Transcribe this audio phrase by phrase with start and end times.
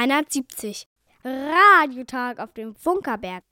[0.00, 0.86] Welle 370.
[1.24, 3.42] Radiotag auf dem Funkerberg.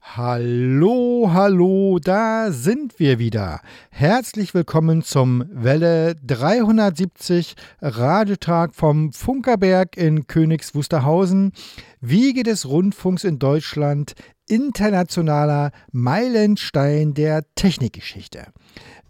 [0.00, 3.60] Hallo, hallo, da sind wir wieder.
[3.90, 11.52] Herzlich willkommen zum Welle 370 Radiotag vom Funkerberg in Königs Wusterhausen,
[12.00, 14.14] Wiege des Rundfunks in Deutschland,
[14.48, 18.46] internationaler Meilenstein der Technikgeschichte.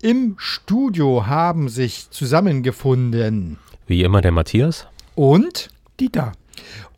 [0.03, 3.59] Im Studio haben sich zusammengefunden.
[3.87, 4.89] Wie immer der Matthias.
[5.15, 5.69] Und
[6.01, 6.33] Dieter.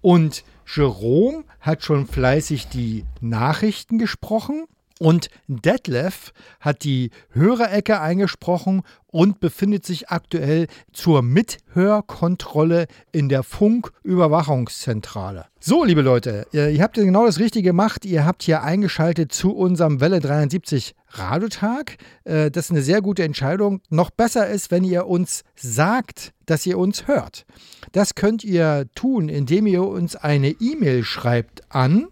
[0.01, 4.67] Und Jerome hat schon fleißig die Nachrichten gesprochen
[4.99, 15.47] und Detlef hat die Hörerecke eingesprochen und befindet sich aktuell zur Mithörkontrolle in der Funküberwachungszentrale.
[15.61, 18.05] So, liebe Leute, ihr habt genau das Richtige gemacht.
[18.05, 21.97] Ihr habt hier eingeschaltet zu unserem Welle 73 Radiotag.
[22.25, 23.81] Äh, das ist eine sehr gute Entscheidung.
[23.89, 27.47] Noch besser ist, wenn ihr uns sagt, dass ihr uns hört.
[27.93, 32.09] Das könnt ihr tun, indem ihr uns eine E-Mail schreibt an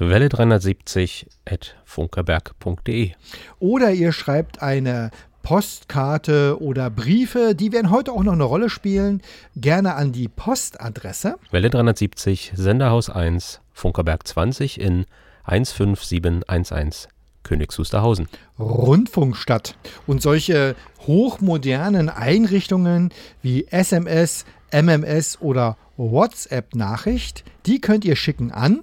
[0.00, 3.12] Welle 370 at funkerberg.de.
[3.58, 5.10] Oder ihr schreibt eine
[5.42, 9.22] Postkarte oder Briefe, die werden heute auch noch eine Rolle spielen,
[9.56, 11.36] gerne an die Postadresse.
[11.50, 15.06] Welle 370, Senderhaus 1, Funkerberg 20 in
[15.44, 17.08] 15711.
[17.42, 18.28] Königs Wusterhausen.
[18.58, 19.76] Rundfunkstadt.
[20.06, 28.82] Und solche hochmodernen Einrichtungen wie SMS, MMS oder WhatsApp-Nachricht, die könnt ihr schicken an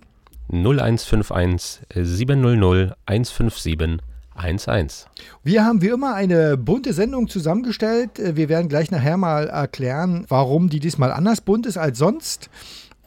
[0.51, 3.99] 0151 700 157
[4.37, 5.07] 11.
[5.43, 8.11] Wir haben wie immer eine bunte Sendung zusammengestellt.
[8.17, 12.49] Wir werden gleich nachher mal erklären, warum die diesmal anders bunt ist als sonst.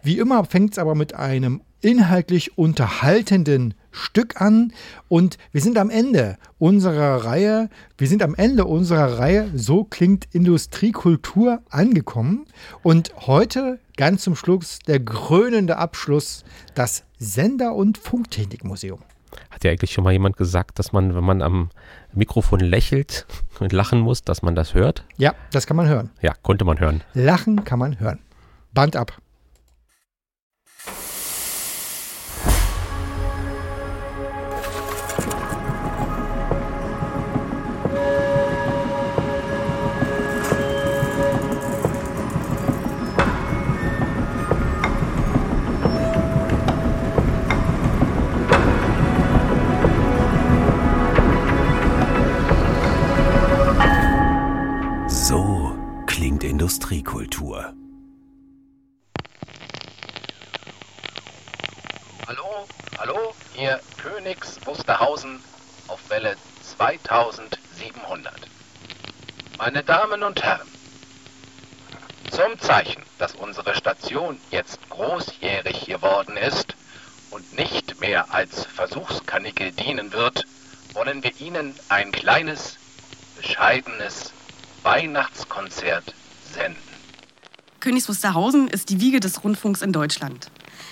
[0.02, 4.72] Wie immer fängt es aber mit einem inhaltlich unterhaltenden Stück an
[5.08, 10.26] und wir sind am Ende unserer Reihe, wir sind am Ende unserer Reihe, so klingt
[10.32, 12.46] Industriekultur angekommen
[12.82, 16.44] und heute ganz zum Schluss der krönende Abschluss,
[16.74, 19.00] das Sender- und Funktechnikmuseum.
[19.50, 21.70] Hat ja eigentlich schon mal jemand gesagt, dass man, wenn man am
[22.12, 23.26] Mikrofon lächelt
[23.60, 25.04] und lachen muss, dass man das hört?
[25.16, 26.10] Ja, das kann man hören.
[26.22, 27.02] Ja, konnte man hören.
[27.14, 28.20] Lachen kann man hören.
[28.72, 29.18] Band ab.
[66.78, 68.32] 2700.
[69.58, 70.68] Meine Damen und Herren,
[72.30, 76.76] zum Zeichen, dass unsere Station jetzt großjährig geworden ist
[77.30, 80.46] und nicht mehr als Versuchskanickel dienen wird,
[80.92, 82.76] wollen wir Ihnen ein kleines,
[83.36, 84.32] bescheidenes
[84.84, 86.14] Weihnachtskonzert
[86.54, 86.80] senden.
[87.80, 90.48] Königs Wusterhausen ist die Wiege des Rundfunks in Deutschland.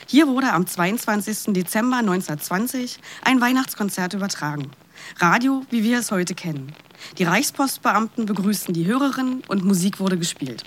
[0.08, 1.54] Hier wurde am 22.
[1.54, 4.72] Dezember 1920 ein Weihnachtskonzert übertragen.
[5.18, 6.72] Radio, wie wir es heute kennen.
[7.18, 10.64] Die Reichspostbeamten begrüßten die Hörerinnen und Musik wurde gespielt.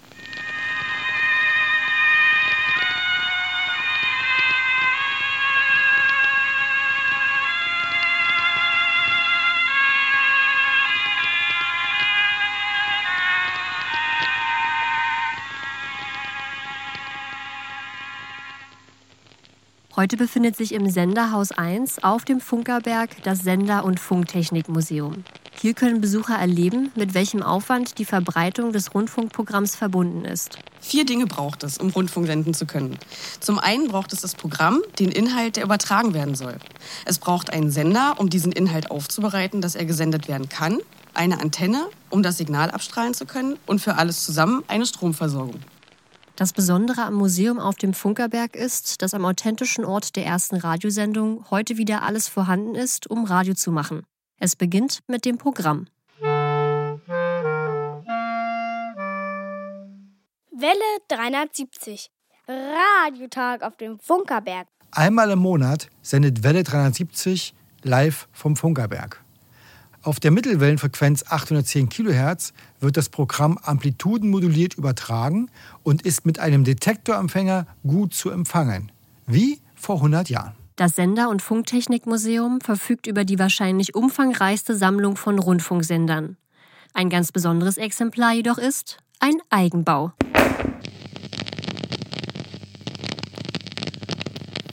[19.99, 25.25] Heute befindet sich im Senderhaus 1 auf dem Funkerberg das Sender- und Funktechnikmuseum.
[25.59, 30.57] Hier können Besucher erleben, mit welchem Aufwand die Verbreitung des Rundfunkprogramms verbunden ist.
[30.79, 32.97] Vier Dinge braucht es, um Rundfunk senden zu können.
[33.41, 36.55] Zum einen braucht es das Programm, den Inhalt, der übertragen werden soll.
[37.03, 40.78] Es braucht einen Sender, um diesen Inhalt aufzubereiten, dass er gesendet werden kann,
[41.13, 45.59] eine Antenne, um das Signal abstrahlen zu können und für alles zusammen eine Stromversorgung.
[46.40, 51.44] Das Besondere am Museum auf dem Funkerberg ist, dass am authentischen Ort der ersten Radiosendung
[51.52, 54.03] heute wieder alles vorhanden ist, um Radio zu machen.
[54.40, 55.88] Es beginnt mit dem Programm.
[56.22, 56.70] Welle
[61.09, 62.09] 370.
[62.47, 64.70] Radiotag auf dem Funkerberg.
[64.91, 67.53] Einmal im Monat sendet Welle 370
[67.84, 69.22] live vom Funkerberg.
[70.01, 75.51] Auf der Mittelwellenfrequenz 810 kHz wird das Programm amplitudenmoduliert übertragen
[75.84, 78.93] und ist mit einem Detektorempfänger gut zu empfangen.
[79.28, 80.53] Wie vor 100 Jahren.
[80.78, 86.37] Das Sender- und Funktechnikmuseum verfügt über die wahrscheinlich umfangreichste Sammlung von Rundfunksendern.
[86.93, 90.13] Ein ganz besonderes Exemplar jedoch ist ein Eigenbau.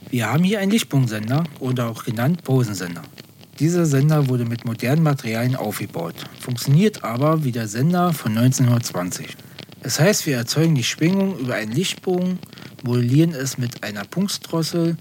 [0.09, 3.01] Wir haben hier einen Lichtpunktensender oder auch genannt Posensender.
[3.59, 9.35] Dieser Sender wurde mit modernen Materialien aufgebaut, funktioniert aber wie der Sender von 1920.
[9.81, 12.37] Das heißt, wir erzeugen die Schwingung über einen Lichtbogen,
[12.83, 14.95] modellieren es mit einer Punktdrossel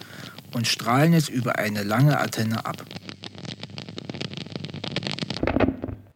[0.55, 2.83] und strahlen es über eine lange Antenne ab.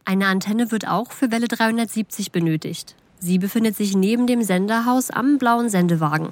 [0.07, 2.97] Eine Antenne wird auch für Welle 370 benötigt.
[3.19, 6.31] Sie befindet sich neben dem Senderhaus am blauen Sendewagen.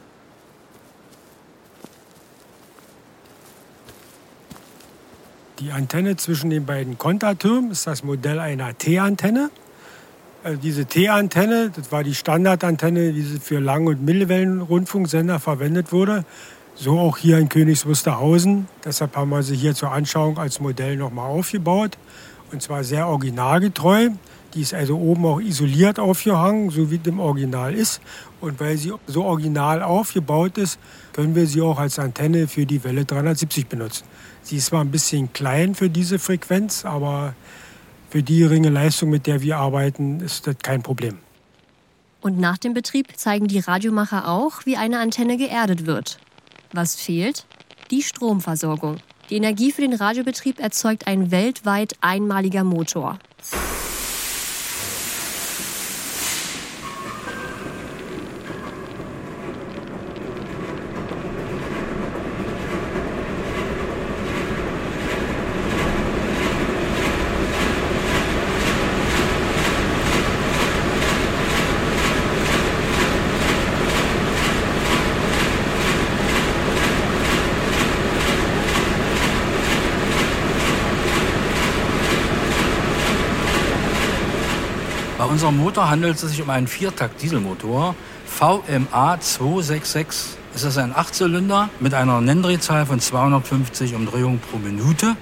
[5.69, 9.50] Die Antenne zwischen den beiden Kontertürmen ist das Modell einer T-Antenne.
[10.43, 16.25] Also diese T-Antenne, das war die Standardantenne, die für Lang- und Mittelwellenrundfunksender verwendet wurde.
[16.75, 18.67] So auch hier in Königs Wusterhausen.
[18.82, 21.99] Deshalb haben wir sie hier zur Anschauung als Modell nochmal aufgebaut.
[22.50, 24.09] Und zwar sehr originalgetreu.
[24.55, 28.00] Die ist also oben auch isoliert aufgehangen, so wie im Original ist.
[28.41, 30.79] Und weil sie so original aufgebaut ist,
[31.12, 34.05] können wir sie auch als Antenne für die Welle 370 benutzen.
[34.48, 37.34] Sie ist zwar ein bisschen klein für diese Frequenz, aber
[38.08, 41.18] für die geringe Leistung, mit der wir arbeiten, ist das kein Problem.
[42.22, 46.18] Und nach dem Betrieb zeigen die Radiomacher auch, wie eine Antenne geerdet wird.
[46.72, 47.44] Was fehlt?
[47.90, 48.96] Die Stromversorgung.
[49.28, 53.18] Die Energie für den Radiobetrieb erzeugt ein weltweit einmaliger Motor.
[85.38, 87.94] Unserem Motor handelt es sich um einen Viertakt-Dieselmotor
[88.26, 90.37] VMA 266.
[90.52, 95.14] Es ist ein Achtzylinder mit einer Nenndrehzahl von 250 Umdrehungen pro Minute,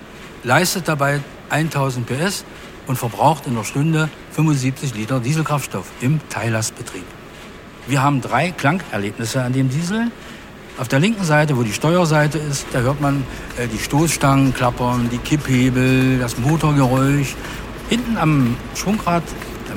[0.42, 1.20] leistet dabei
[1.50, 2.46] 1000 PS
[2.86, 7.04] und verbraucht in der Stunde 75 Liter Dieselkraftstoff im Teillastbetrieb.
[7.86, 10.10] Wir haben drei Klangerlebnisse an dem Diesel.
[10.78, 13.22] Auf der linken Seite, wo die Steuerseite ist, da hört man
[13.58, 17.34] äh, die Stoßstangen klappern, die Kipphebel, das Motorgeräusch.
[17.90, 19.22] Hinten am Schwungrad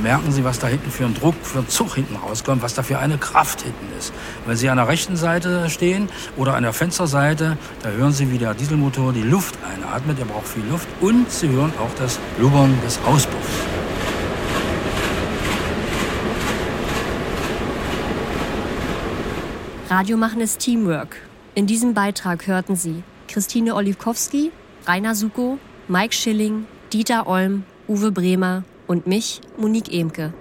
[0.01, 2.83] merken Sie, was da hinten für ein Druck, für ein Zug hinten rauskommt, was da
[2.83, 4.13] für eine Kraft hinten ist.
[4.45, 8.37] Wenn Sie an der rechten Seite stehen oder an der Fensterseite, da hören Sie, wie
[8.37, 10.19] der Dieselmotor die Luft einatmet.
[10.19, 10.87] Er braucht viel Luft.
[11.01, 13.47] Und Sie hören auch das Blubbern des Auspuffs.
[19.89, 21.17] Radio machen ist Teamwork.
[21.55, 24.51] In diesem Beitrag hörten Sie Christine Olivkowski,
[24.87, 25.57] Rainer Suko,
[25.87, 30.33] Mike Schilling, Dieter Olm, Uwe Bremer und mich, Monique Emke.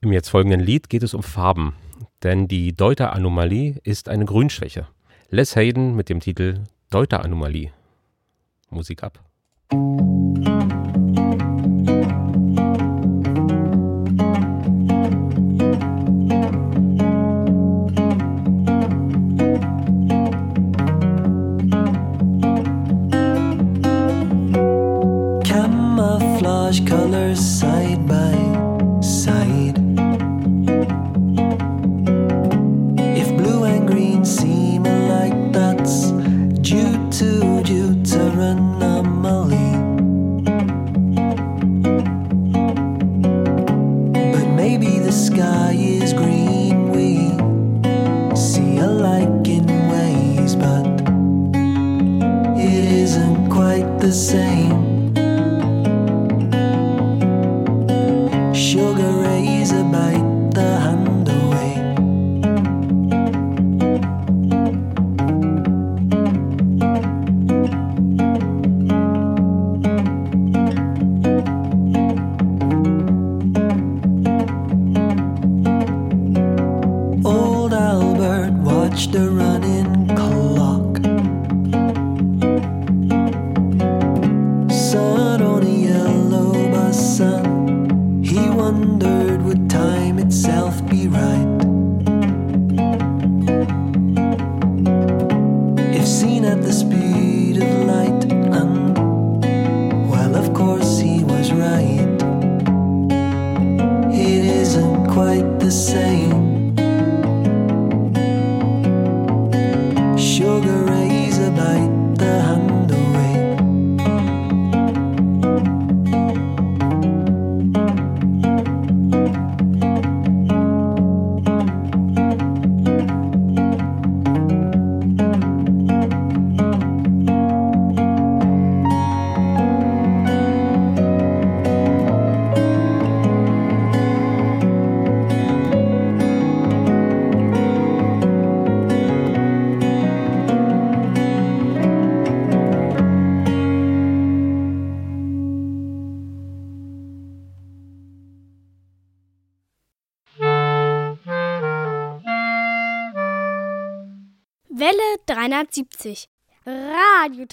[0.00, 1.74] Im jetzt folgenden Lied geht es um Farben,
[2.22, 4.86] denn die Deuter-Anomalie ist eine Grünschwäche.
[5.34, 7.72] Les Hayden mit dem Titel Deuter-Anomalie.
[8.68, 9.18] Musik ab.
[53.12, 54.91] Isn't quite the same.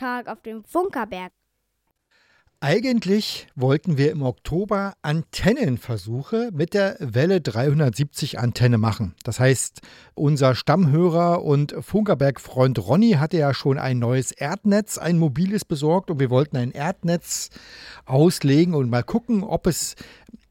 [0.01, 1.31] Radiotag auf dem Funkerberg.
[2.61, 9.15] Eigentlich wollten wir im Oktober Antennenversuche mit der Welle 370 Antenne machen.
[9.23, 9.79] Das heißt,
[10.13, 16.19] unser Stammhörer und Funkerberg-Freund Ronny hatte ja schon ein neues Erdnetz, ein mobiles besorgt und
[16.19, 17.49] wir wollten ein Erdnetz
[18.05, 19.95] auslegen und mal gucken, ob es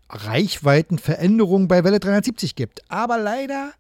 [0.09, 2.91] Reichweitenveränderungen bei Welle 370 gibt.
[2.91, 3.73] Aber leider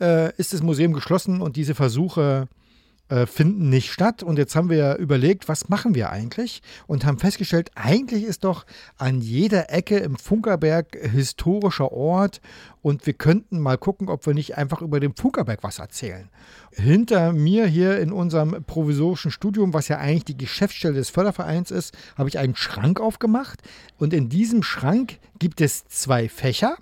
[0.00, 2.65] äh, ist das Museum geschlossen und diese Versuche äh,
[3.26, 4.22] finden nicht statt.
[4.22, 6.62] Und jetzt haben wir überlegt, was machen wir eigentlich?
[6.86, 12.40] Und haben festgestellt, eigentlich ist doch an jeder Ecke im Funkerberg historischer Ort
[12.82, 16.28] und wir könnten mal gucken, ob wir nicht einfach über den Funkerberg was erzählen.
[16.70, 21.96] Hinter mir hier in unserem provisorischen Studium, was ja eigentlich die Geschäftsstelle des Fördervereins ist,
[22.16, 23.62] habe ich einen Schrank aufgemacht.
[23.98, 26.76] Und in diesem Schrank gibt es zwei Fächer.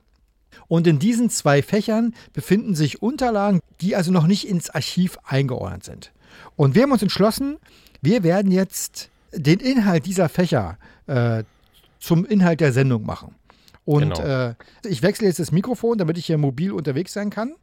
[0.69, 5.85] Und in diesen zwei Fächern befinden sich Unterlagen, die also noch nicht ins Archiv eingeordnet
[5.85, 6.13] sind.
[6.57, 7.57] Und wir haben uns entschlossen,
[8.03, 11.45] wir werden jetzt den Inhalt dieser Fächer äh,
[11.99, 13.35] zum Inhalt der Sendung machen.
[13.85, 14.49] Und Genau.
[14.51, 17.55] äh, ich wechsle jetzt das Mikrofon, damit ich hier mobil unterwegs sein kann.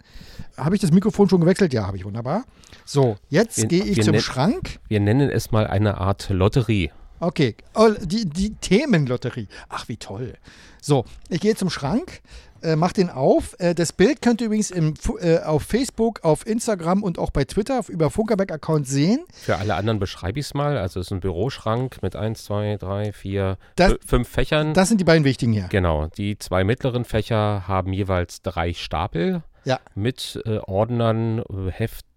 [0.55, 1.73] Habe ich das Mikrofon schon gewechselt?
[1.73, 2.43] Ja, habe ich wunderbar.
[2.85, 4.79] So, jetzt gehe ich zum Schrank.
[4.87, 6.91] Wir nennen es mal eine Art Lotterie.
[7.19, 9.47] Okay, oh, die, die Themenlotterie.
[9.69, 10.33] Ach, wie toll.
[10.81, 12.21] So, ich gehe zum Schrank,
[12.63, 13.55] äh, mach den auf.
[13.59, 17.43] Äh, das Bild könnt ihr übrigens im, äh, auf Facebook, auf Instagram und auch bei
[17.45, 19.19] Twitter auf- über Funkerberg-Account sehen.
[19.33, 20.77] Für alle anderen beschreibe ich es mal.
[20.77, 24.73] Also es ist ein Büroschrank mit 1, 2, 3, 4, Das- 5 Fächern.
[24.73, 25.67] Das sind die beiden wichtigen hier.
[25.69, 29.79] Genau, die zwei mittleren Fächer haben jeweils drei Stapel Ja.
[29.95, 31.71] mit äh, Ordnern, äh,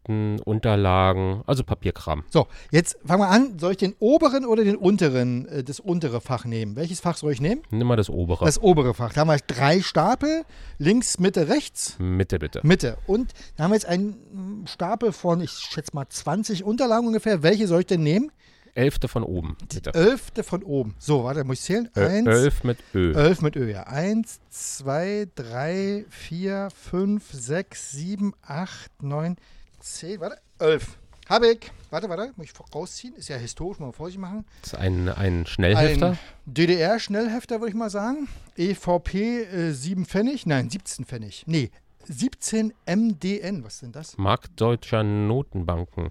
[0.04, 2.25] Heften, Unterlagen, also Papierkram.
[2.30, 3.58] So, jetzt fangen wir an.
[3.58, 6.76] Soll ich den oberen oder den unteren, äh, das untere Fach nehmen?
[6.76, 7.62] Welches Fach soll ich nehmen?
[7.70, 8.44] Nimm mal das obere.
[8.44, 9.12] Das obere Fach.
[9.12, 10.44] Da haben wir drei Stapel,
[10.78, 11.96] links, Mitte, rechts.
[11.99, 12.61] Mitte bitte.
[12.62, 12.99] Mitte.
[13.06, 17.42] Und da haben wir jetzt einen Stapel von, ich schätze mal, 20 Unterlagen ungefähr.
[17.42, 18.30] Welche soll ich denn nehmen?
[18.76, 19.94] Elfte von oben, bitte.
[19.94, 20.96] Elfte von oben.
[20.99, 21.88] So, warte, muss ich zählen?
[21.96, 23.12] Ö- Eins, Elf mit Ö.
[23.14, 23.84] Elf mit Ö, ja.
[23.84, 29.37] Eins, zwei, drei, vier, fünf, sechs, sieben, acht, neun,
[29.84, 30.20] zehn.
[30.20, 30.98] Warte, elf.
[31.28, 31.70] Habe ich.
[31.90, 33.14] Warte, warte, muss ich rausziehen.
[33.14, 34.44] Ist ja historisch, mal vorsichtig machen.
[34.62, 36.10] Das ist ein, ein Schnellhefter.
[36.10, 38.28] Ein DDR-Schnellhefter, würde ich mal sagen.
[38.56, 40.44] EVP äh, 7 Pfennig.
[40.44, 41.44] Nein, 17 Pfennig.
[41.46, 41.70] Nee,
[42.06, 43.64] 17 MDN.
[43.64, 44.18] Was sind das?
[44.18, 46.10] Markt deutscher Notenbanken.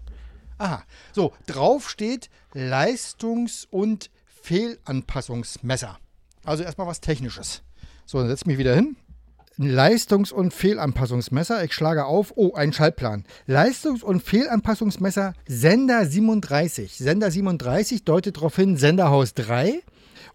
[0.58, 0.84] Aha.
[1.12, 5.98] So, drauf steht Leistungs- und Fehlanpassungsmesser.
[6.44, 7.62] Also erstmal was Technisches.
[8.06, 8.96] So, dann setze ich mich wieder hin.
[9.60, 11.64] Ein Leistungs- und Fehlanpassungsmesser.
[11.64, 12.34] Ich schlage auf.
[12.36, 13.24] Oh, ein Schaltplan.
[13.46, 16.98] Leistungs- und Fehlanpassungsmesser Sender 37.
[16.98, 19.82] Sender 37 deutet darauf hin, Senderhaus 3.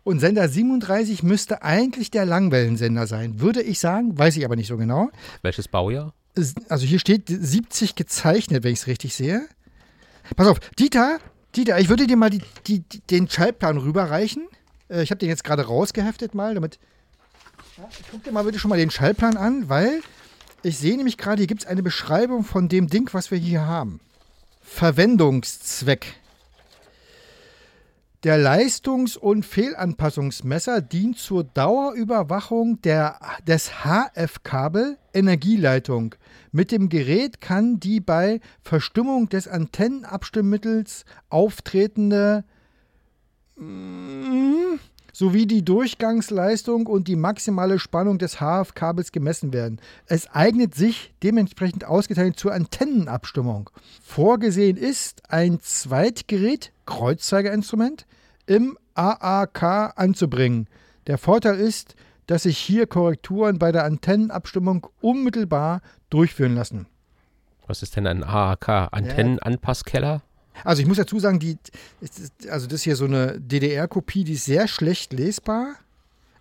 [0.05, 4.17] Und Sender 37 müsste eigentlich der Langwellensender sein, würde ich sagen.
[4.17, 5.11] Weiß ich aber nicht so genau.
[5.43, 6.15] Welches Baujahr?
[6.69, 9.49] Also hier steht 70 gezeichnet, wenn ich es richtig sehe.
[10.37, 11.19] Pass auf, Dieter,
[11.57, 14.47] Dieter, ich würde dir mal die, die, die, den Schaltplan rüberreichen.
[14.89, 16.79] Äh, ich habe den jetzt gerade rausgeheftet mal, damit.
[17.79, 20.01] Ja, guck dir mal bitte schon mal den Schaltplan an, weil
[20.65, 23.67] ich sehe nämlich gerade, hier gibt es eine Beschreibung von dem Ding, was wir hier
[23.67, 24.01] haben.
[24.63, 26.17] Verwendungszweck.
[28.25, 36.17] Der Leistungs- und Fehlanpassungsmesser dient zur Dauerüberwachung der, des HF-Kabel Energieleitung.
[36.51, 42.43] Mit dem Gerät kann die bei Verstimmung des Antennenabstimmmittels auftretende
[43.55, 44.81] mm,
[45.19, 49.81] sowie die Durchgangsleistung und die maximale Spannung des HF-Kabels gemessen werden.
[50.07, 53.69] Es eignet sich dementsprechend ausgeteilt zur Antennenabstimmung.
[54.01, 58.07] Vorgesehen ist ein Zweitgerät, Kreuzzeigerinstrument,
[58.47, 60.69] im AAK anzubringen.
[61.09, 61.97] Der Vorteil ist,
[62.29, 66.87] dass sich hier Korrekturen bei der Antennenabstimmung unmittelbar durchführen lassen.
[67.67, 68.93] Was ist denn ein AAK?
[68.93, 70.23] Antennenanpasskeller?
[70.65, 71.59] Also ich muss dazu sagen, die,
[72.50, 75.77] also das ist hier so eine DDR-Kopie, die ist sehr schlecht lesbar.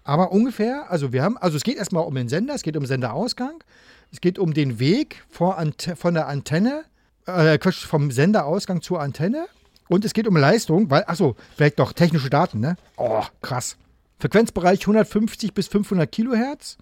[0.03, 2.85] Aber ungefähr, also wir haben, also es geht erstmal um den Sender, es geht um
[2.85, 3.63] Senderausgang,
[4.11, 6.85] es geht um den Weg von der Antenne,
[7.25, 9.47] äh, vom Senderausgang zur Antenne
[9.89, 12.77] und es geht um Leistung, weil, achso, vielleicht doch technische Daten, ne?
[12.95, 13.77] Oh, krass.
[14.19, 16.77] Frequenzbereich 150 bis 500 Kilohertz.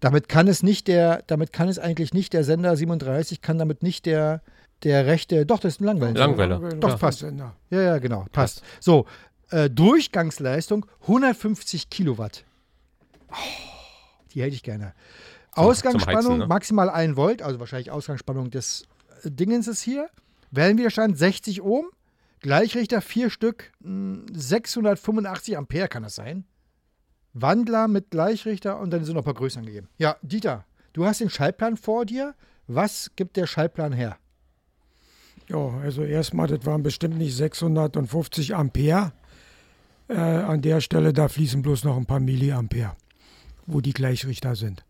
[0.00, 3.82] Damit kann es nicht der, damit kann es eigentlich nicht der Sender 37, kann damit
[3.82, 4.42] nicht der,
[4.82, 6.14] der rechte, doch, das ist ein Langwellen.
[6.14, 6.58] Langwelle.
[6.78, 7.22] Doch, passt.
[7.22, 8.62] Ja, ja, genau, passt.
[8.80, 9.06] So,
[9.50, 12.44] äh, Durchgangsleistung 150 Kilowatt.
[13.30, 13.34] Oh,
[14.32, 14.94] die hätte ich gerne.
[15.52, 16.46] Ausgangsspannung Heizen, ne?
[16.46, 18.86] maximal 1 Volt, also wahrscheinlich Ausgangsspannung des
[19.24, 20.10] äh, Dingens ist hier.
[20.50, 21.86] Wellenwiderstand 60 Ohm.
[22.40, 26.44] Gleichrichter 4 Stück, mh, 685 Ampere kann das sein.
[27.32, 29.88] Wandler mit Gleichrichter und dann sind noch ein paar Größen angegeben.
[29.98, 32.34] Ja, Dieter, du hast den Schaltplan vor dir.
[32.66, 34.16] Was gibt der Schaltplan her?
[35.48, 39.12] Ja, also erstmal, das waren bestimmt nicht 650 Ampere.
[40.08, 42.92] Äh, an der Stelle, da fließen bloß noch ein paar Milliampere,
[43.66, 44.84] wo die Gleichrichter sind.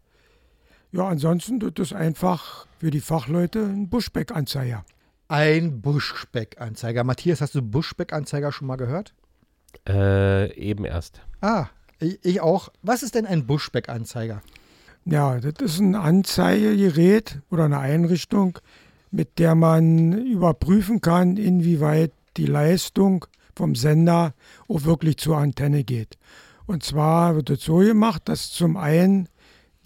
[0.92, 4.84] Ja, ansonsten, das ist einfach für die Fachleute ein Buschbeck-Anzeiger.
[5.28, 7.02] Ein Buschbeck-Anzeiger.
[7.04, 9.14] Matthias, hast du Buschbeck-Anzeiger schon mal gehört?
[9.88, 11.20] Äh, eben erst.
[11.40, 11.66] Ah,
[11.98, 12.70] ich, ich auch.
[12.82, 14.42] Was ist denn ein Buschbeck-Anzeiger?
[15.04, 18.58] Ja, das ist ein Anzeigegerät oder eine Einrichtung,
[19.16, 23.24] mit der man überprüfen kann, inwieweit die Leistung
[23.56, 24.34] vom Sender
[24.68, 26.18] auch wirklich zur Antenne geht.
[26.66, 29.30] Und zwar wird es so gemacht, dass zum einen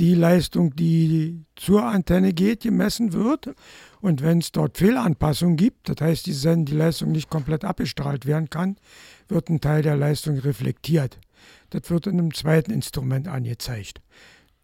[0.00, 3.54] die Leistung, die zur Antenne geht, gemessen wird.
[4.00, 8.50] Und wenn es dort Fehlanpassungen gibt, das heißt, die, die Leistung nicht komplett abgestrahlt werden
[8.50, 8.78] kann,
[9.28, 11.20] wird ein Teil der Leistung reflektiert.
[11.68, 14.00] Das wird in einem zweiten Instrument angezeigt.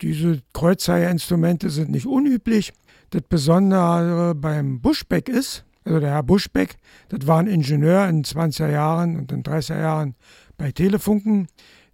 [0.03, 2.73] Diese Kreuzzeigerinstrumente sind nicht unüblich.
[3.11, 6.77] Das Besondere beim Buschbeck ist, also der Herr Buschbeck,
[7.09, 10.15] das war ein Ingenieur in den 20er Jahren und in den 30er Jahren
[10.57, 11.47] bei Telefunken,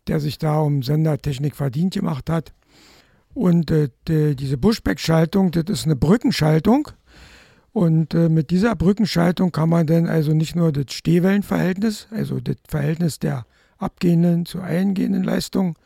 [0.07, 2.55] der sich da um Sendertechnik verdient gemacht hat.
[3.35, 6.89] Und äh, die, diese Buschbeck-Schaltung, das ist eine Brückenschaltung.
[7.73, 12.57] Und äh, mit dieser Brückenschaltung kann man dann also nicht nur das Stehwellenverhältnis, also das
[12.69, 13.47] Verhältnis der
[13.79, 15.77] abgehenden zu eingehenden Leistung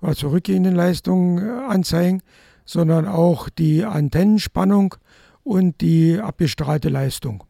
[0.00, 2.22] oder zurückgehenden Leistung äh, anzeigen,
[2.68, 4.96] sondern auch die Antennenspannung
[5.42, 7.44] und die abgestrahlte Leistung.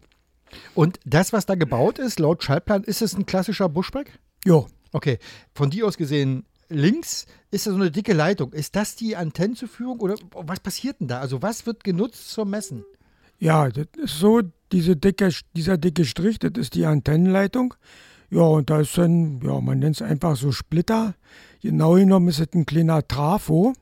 [0.75, 4.19] Und das, was da gebaut ist, laut Schaltplan, ist es ein klassischer Buschbeck?
[4.45, 5.19] Jo, Okay,
[5.55, 8.53] von dir aus gesehen, links ist da so eine dicke Leitung.
[8.53, 11.21] Ist das die Antennenzuführung oder was passiert denn da?
[11.21, 12.85] Also was wird genutzt zum Messen?
[13.39, 14.41] Ja, das ist so,
[14.73, 17.75] diese dicke, dieser dicke Strich, das ist die Antennenleitung.
[18.31, 21.15] Ja, und da ist dann, ja, man nennt es einfach so Splitter.
[21.63, 23.73] Genau genommen ist es ein kleiner Trafo.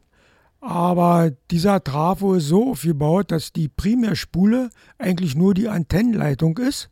[0.60, 6.90] Aber dieser Trafo ist so aufgebaut, dass die Primärspule eigentlich nur die Antennenleitung ist.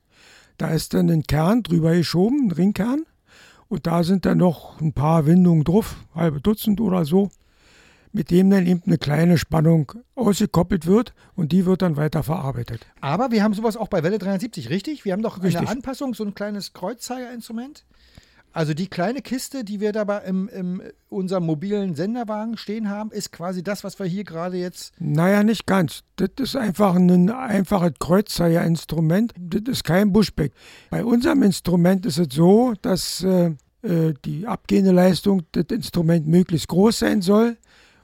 [0.59, 3.05] Da ist dann ein Kern drüber geschoben, ein Ringkern.
[3.69, 7.31] Und da sind dann noch ein paar Windungen drauf, halbe Dutzend oder so,
[8.13, 12.87] mit dem dann eben eine kleine Spannung ausgekoppelt wird und die wird dann weiter verarbeitet.
[13.01, 15.05] Aber wir haben sowas auch bei Welle 370, richtig?
[15.05, 15.63] Wir haben doch Richtig.
[15.63, 17.85] eine Anpassung, so ein kleines Kreuzzeigerinstrument.
[18.55, 23.33] Also die kleine Kiste, die wir dabei im, im unserem mobilen Senderwagen stehen haben, ist
[23.33, 24.95] quasi das, was wir hier gerade jetzt.
[25.01, 26.05] Naja, nicht ganz.
[26.15, 29.35] Das ist einfach ein einfaches Kreuzzeigerinstrument.
[29.37, 30.53] Das ist kein Buschbeck.
[30.89, 36.69] Bei unserem Instrument ist es so, dass äh, äh, die abgehende Leistung des Instruments möglichst
[36.69, 37.57] groß sein soll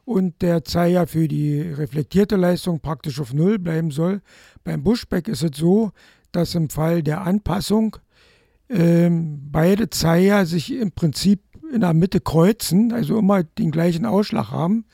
[0.05, 4.21] und der Zeiger für die reflektierte Leistung praktisch auf Null bleiben soll.
[4.65, 5.93] Beim Buschbeck ist es so,
[6.33, 7.99] dass im Fall der Anpassung
[8.71, 11.41] ähm, beide Zeiger sich im Prinzip
[11.73, 14.85] in der Mitte kreuzen, also immer den gleichen Ausschlag haben.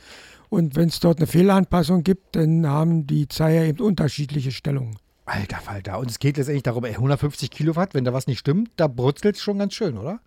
[0.48, 4.96] Und wenn es dort eine Fehlanpassung gibt, dann haben die Zeiger eben unterschiedliche Stellungen.
[5.24, 5.98] Alter Falter.
[5.98, 9.36] Und es geht letztendlich darum, ey, 150 Kilowatt, wenn da was nicht stimmt, da brutzelt
[9.36, 10.20] es schon ganz schön, oder?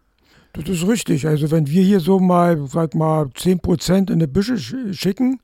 [0.53, 1.27] Das ist richtig.
[1.27, 5.39] Also wenn wir hier so mal, sag mal, 10% in die Büsche sch- schicken,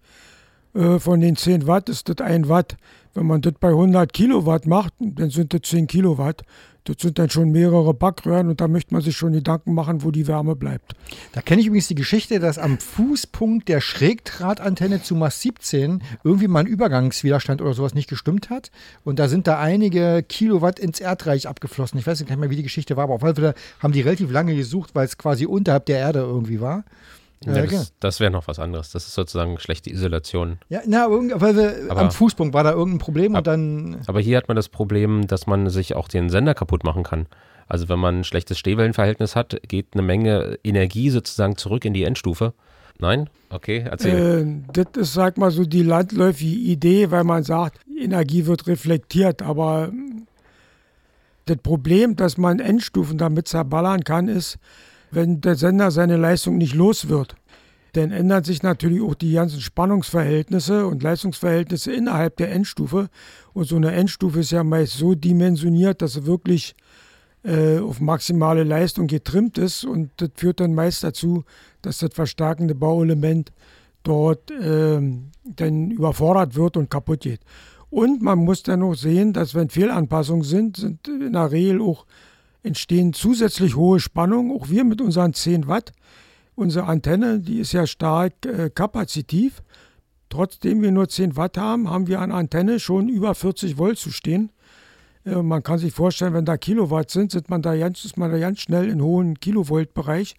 [0.74, 2.76] äh, von den 10 Watt ist das 1 Watt.
[3.16, 6.44] Wenn man das bei 100 Kilowatt macht, dann sind das 10 Kilowatt.
[6.84, 10.12] Das sind dann schon mehrere Backröhren und da möchte man sich schon Gedanken machen, wo
[10.12, 10.94] die Wärme bleibt.
[11.32, 16.48] Da kenne ich übrigens die Geschichte, dass am Fußpunkt der Schrägdrahtantenne zu Mast 17 irgendwie
[16.48, 18.70] mal ein Übergangswiderstand oder sowas nicht gestimmt hat.
[19.04, 21.98] Und da sind da einige Kilowatt ins Erdreich abgeflossen.
[21.98, 24.30] Ich weiß nicht mehr, wie die Geschichte war, aber auf jeden Fall haben die relativ
[24.30, 26.84] lange gesucht, weil es quasi unterhalb der Erde irgendwie war.
[27.46, 27.80] Ja, genau.
[27.80, 28.92] das das wäre noch was anderes.
[28.92, 30.58] Das ist sozusagen schlechte Isolation.
[30.70, 33.98] Ja, na, weil wir, Aber- am Fußpunkt war da irgendein Problem Ab- und dann.
[34.08, 37.28] Aber hier hat man das Problem, dass man sich auch den Sender kaputt machen kann.
[37.68, 42.04] Also wenn man ein schlechtes Stehwellenverhältnis hat, geht eine Menge Energie sozusagen zurück in die
[42.04, 42.54] Endstufe.
[43.00, 43.30] Nein?
[43.50, 44.64] Okay, erzähl.
[44.68, 49.42] Äh, das ist, sag mal, so die landläufige Idee, weil man sagt, Energie wird reflektiert.
[49.42, 50.28] Aber mm,
[51.46, 54.58] das Problem, dass man Endstufen damit zerballern kann, ist,
[55.16, 57.36] wenn der Sender seine Leistung nicht los wird.
[57.94, 63.08] dann ändern sich natürlich auch die ganzen Spannungsverhältnisse und Leistungsverhältnisse innerhalb der Endstufe.
[63.54, 66.76] Und so eine Endstufe ist ja meist so dimensioniert, dass sie wirklich
[67.46, 69.86] äh, auf maximale Leistung getrimmt ist.
[69.86, 71.46] Und das führt dann meist dazu,
[71.82, 73.54] dass das verstärkende Bauelement
[74.04, 75.00] dort äh,
[75.46, 77.40] dann überfordert wird und kaputt geht.
[77.90, 82.06] Und man muss dann auch sehen, dass wenn Fehlanpassungen sind, sind in der Regel auch
[82.66, 84.52] entstehen zusätzlich hohe Spannungen.
[84.52, 85.94] Auch wir mit unseren 10 Watt
[86.56, 89.62] Unsere Antenne, die ist ja stark äh, kapazitiv.
[90.30, 94.10] Trotzdem wir nur 10 Watt haben, haben wir an Antenne schon über 40 Volt zu
[94.10, 94.52] stehen.
[95.26, 98.32] Äh, man kann sich vorstellen, wenn da Kilowatt sind, sind man da ganz, ist man
[98.32, 100.36] da ganz schnell im hohen Kilovolt-Bereich.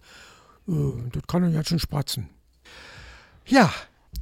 [0.67, 0.71] Äh,
[1.11, 2.29] das kann dann ganz schön spratzen.
[3.45, 3.71] Ja,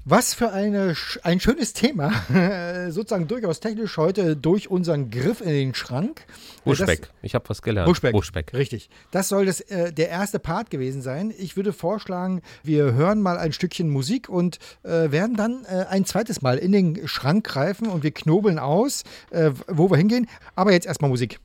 [0.06, 2.12] was für eine, ein schönes Thema,
[2.92, 6.26] sozusagen durchaus technisch heute durch unseren Griff in den Schrank.
[6.64, 7.88] Buschbeck, das, ich habe was gelernt.
[7.88, 8.54] Buschbeck, Buschbeck.
[8.54, 8.90] Richtig.
[9.10, 11.34] Das soll das, äh, der erste Part gewesen sein.
[11.38, 16.06] Ich würde vorschlagen, wir hören mal ein Stückchen Musik und äh, werden dann äh, ein
[16.06, 20.28] zweites Mal in den Schrank greifen und wir knobeln aus, äh, wo wir hingehen.
[20.56, 21.40] Aber jetzt erstmal Musik.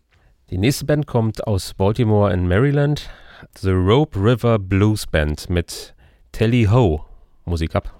[0.50, 3.08] Die nächste Band kommt aus Baltimore in Maryland.
[3.58, 5.94] The Rope River Blues Band mit
[6.32, 7.06] Telly Ho.
[7.46, 7.99] Musik ab.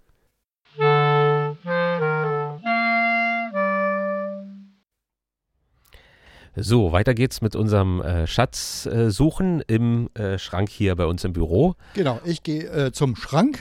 [6.55, 11.31] So, weiter geht's mit unserem äh, Schatzsuchen äh, im äh, Schrank hier bei uns im
[11.31, 11.75] Büro.
[11.93, 13.59] Genau, ich gehe äh, zum Schrank.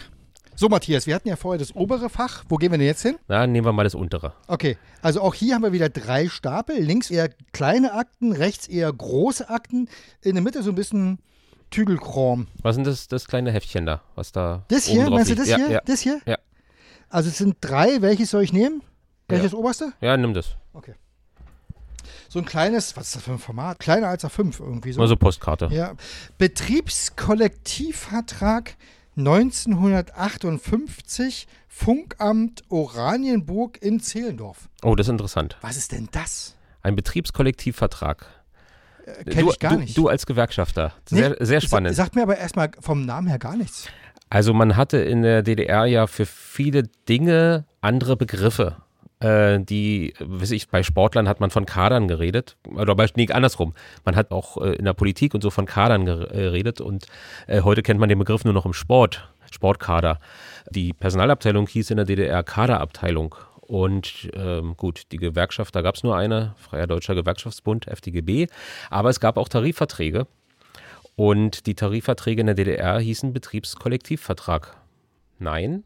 [0.57, 2.45] So, Matthias, wir hatten ja vorher das obere Fach.
[2.49, 3.17] Wo gehen wir denn jetzt hin?
[3.29, 4.35] Na, nehmen wir mal das untere.
[4.49, 6.79] Okay, also auch hier haben wir wieder drei Stapel.
[6.79, 9.89] Links eher kleine Akten, rechts eher große Akten.
[10.21, 11.19] In der Mitte so ein bisschen
[11.71, 12.49] Tügelchrom.
[12.61, 15.49] Was ist denn das, das kleine Heftchen da, was da Das hier, meinst du das
[15.49, 15.71] ja, hier?
[15.71, 15.81] Ja.
[15.87, 16.21] Das hier?
[16.27, 16.37] Ja.
[17.09, 18.03] Also es sind drei.
[18.03, 18.83] Welches soll ich nehmen?
[19.29, 19.59] Welches Ja.
[19.59, 19.93] oberste?
[20.01, 20.57] ja, nimm das.
[22.33, 23.81] So ein kleines, was ist das für ein Format?
[23.81, 25.01] Kleiner als A5 irgendwie so.
[25.01, 25.69] Mal so Postkarte.
[25.73, 25.95] Ja.
[26.39, 28.77] Betriebskollektivvertrag
[29.17, 34.69] 1958, Funkamt Oranienburg in Zehlendorf.
[34.85, 35.57] Oh, das ist interessant.
[35.61, 36.55] Was ist denn das?
[36.83, 38.25] Ein Betriebskollektivvertrag.
[39.25, 39.99] kenn du, ich gar du, nicht.
[39.99, 40.93] Du als Gewerkschafter.
[41.07, 41.97] Sehr, sehr Sa- spannend.
[41.97, 43.89] Sagt mir aber erstmal vom Namen her gar nichts.
[44.29, 48.77] Also man hatte in der DDR ja für viele Dinge andere Begriffe.
[49.21, 52.57] Äh, die, weiß ich, bei Sportlern hat man von Kadern geredet.
[52.75, 53.75] Oder bei, nee, andersrum.
[54.05, 56.81] Man hat auch äh, in der Politik und so von Kadern äh, geredet.
[56.81, 57.07] Und
[57.49, 59.29] heute kennt man den Begriff nur noch im Sport.
[59.51, 60.21] Sportkader.
[60.71, 63.35] Die Personalabteilung hieß in der DDR Kaderabteilung.
[63.61, 68.47] Und ähm, gut, die Gewerkschaft, da gab es nur eine, Freier Deutscher Gewerkschaftsbund, FDGB.
[68.91, 70.27] Aber es gab auch Tarifverträge.
[71.17, 74.77] Und die Tarifverträge in der DDR hießen Betriebskollektivvertrag.
[75.39, 75.85] Nein?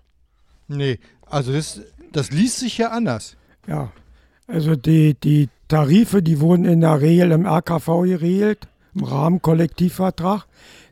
[0.69, 1.83] Nee, also das,
[2.17, 3.37] das liest sich ja anders.
[3.67, 3.93] Ja,
[4.47, 10.47] also die, die Tarife, die wurden in der Regel im RKV geregelt, im Rahmenkollektivvertrag.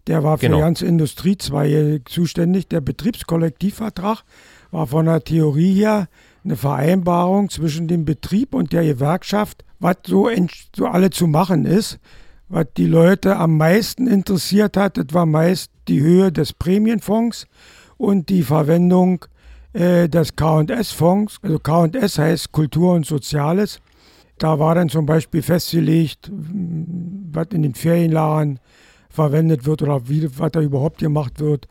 [0.07, 0.57] Der war für Genau.
[0.57, 2.69] die ganze Industriezweige zuständig.
[2.69, 4.25] Der Betriebskollektivvertrag
[4.71, 6.09] war von der Theorie her
[6.45, 10.29] eine Vereinbarung zwischen dem Betrieb und der Gewerkschaft, was so,
[10.75, 11.99] so alle zu machen ist.
[12.49, 17.47] Was die Leute am meisten interessiert hat, das war meist die Höhe des Prämienfonds
[17.97, 19.25] und die Verwendung
[19.73, 21.39] äh, des K&S-Fonds.
[21.43, 23.81] Also K&S heißt Kultur und Soziales.
[24.39, 28.59] Da war dann zum Beispiel festgelegt, m, was in den Ferienlagern
[29.09, 31.69] verwendet wird oder wie, was da überhaupt gemacht wird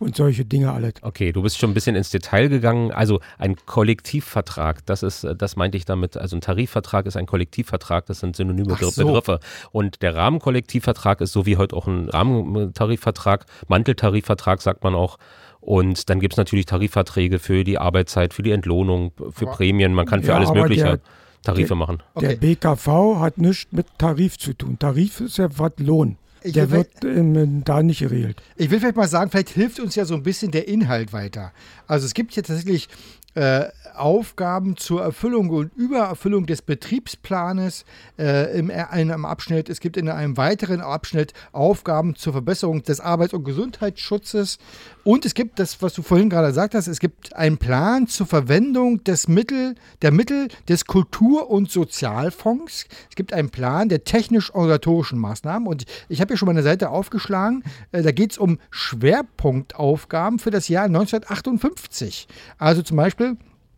[0.00, 0.94] und solche Dinge alles.
[1.02, 2.90] Okay, du bist schon ein bisschen ins Detail gegangen.
[2.90, 6.16] Also ein Kollektivvertrag, das ist, das meinte ich damit.
[6.16, 9.06] Also ein Tarifvertrag ist ein Kollektivvertrag, das sind synonyme Ach so.
[9.06, 9.40] Begriffe.
[9.72, 15.18] Und der Rahmenkollektivvertrag ist so wie heute auch ein Rahmentarifvertrag, Manteltarifvertrag sagt man auch.
[15.60, 19.92] Und dann gibt es natürlich Tarifverträge für die Arbeitszeit, für die Entlohnung, für Aber- Prämien.
[19.94, 21.00] Man kann für Ja, alles Mögliche der-
[21.42, 22.02] Tarife der- machen.
[22.20, 22.36] Der Okay.
[22.40, 24.78] BKV hat nichts mit Tarif zu tun.
[24.78, 26.16] Tarif ist ja was Lohn.
[26.42, 28.40] Ich Der wird ähm, da nicht geregelt.
[28.56, 31.52] ich will vielleicht mal sagen, vielleicht hilft uns ja so ein bisschen der Inhalt weiter.
[31.86, 32.88] Also es gibt hier tatsächlich
[33.34, 37.84] äh, Aufgaben zur Erfüllung und Übererfüllung des Betriebsplanes
[38.18, 39.68] äh, im, in einem Abschnitt.
[39.68, 44.58] Es gibt in einem weiteren Abschnitt Aufgaben zur Verbesserung des Arbeits- und Gesundheitsschutzes.
[45.02, 48.26] Und es gibt das, was du vorhin gerade gesagt hast, es gibt einen Plan zur
[48.26, 52.86] Verwendung des Mittel, der Mittel des Kultur- und Sozialfonds.
[53.08, 55.66] Es gibt einen Plan der technisch-organisatorischen Maßnahmen.
[55.66, 57.64] Und ich habe hier schon mal eine Seite aufgeschlagen.
[57.92, 62.28] Äh, da geht es um Schwerpunktaufgaben für das Jahr 1958.
[62.58, 63.36] Also zum Beispiel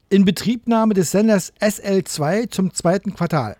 [0.09, 3.57] Inbetriebnahme des Senders SL2 zum zweiten Quartal.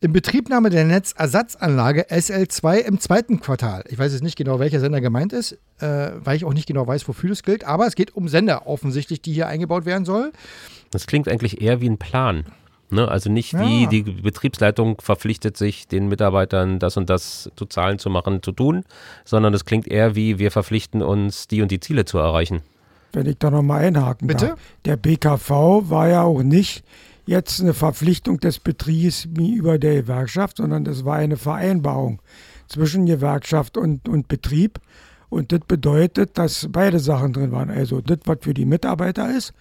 [0.00, 3.82] Inbetriebnahme der Netzersatzanlage SL2 im zweiten Quartal.
[3.88, 6.86] Ich weiß jetzt nicht genau, welcher Sender gemeint ist, äh, weil ich auch nicht genau
[6.86, 7.64] weiß, wofür das gilt.
[7.64, 10.32] Aber es geht um Sender offensichtlich, die hier eingebaut werden soll.
[10.92, 12.44] Das klingt eigentlich eher wie ein Plan.
[12.90, 13.08] Ne?
[13.08, 13.88] Also nicht wie Ja.
[13.88, 18.84] die Betriebsleitung verpflichtet sich, den Mitarbeitern das und das zu zahlen, zu machen, zu tun,
[19.24, 22.62] sondern das klingt eher wie wir verpflichten uns, die und die Ziele zu erreichen.
[23.12, 24.46] Wenn ich da nochmal einhaken Bitte?
[24.48, 24.58] darf.
[24.84, 25.50] Der BKV
[25.90, 26.84] war ja auch nicht
[27.28, 32.22] jetzt eine Verpflichtung des Betriebs über der Gewerkschaft, sondern das war eine Vereinbarung
[32.68, 34.80] zwischen Gewerkschaft und, und Betrieb.
[35.28, 37.68] Und das bedeutet, dass beide Sachen drin waren.
[37.70, 39.52] Also das, was für die Mitarbeiter ist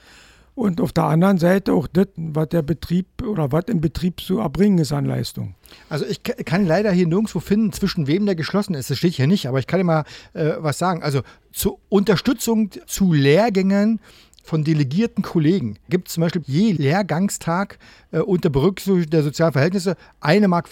[0.55, 4.39] und auf der anderen Seite auch das, was der Betrieb oder was im Betrieb zu
[4.39, 5.55] erbringen ist an Leistung.
[5.89, 8.89] Also ich ka- kann leider hier nirgendwo finden, zwischen wem der geschlossen ist.
[8.89, 11.03] Das steht hier nicht, aber ich kann dir mal äh, was sagen.
[11.03, 13.99] Also zur Unterstützung zu Lehrgängen
[14.47, 17.77] von delegierten Kollegen gibt es zum Beispiel je Lehrgangstag
[18.11, 20.69] äh, unter Berücksichtigung der sozialen Verhältnisse 1,50 Mark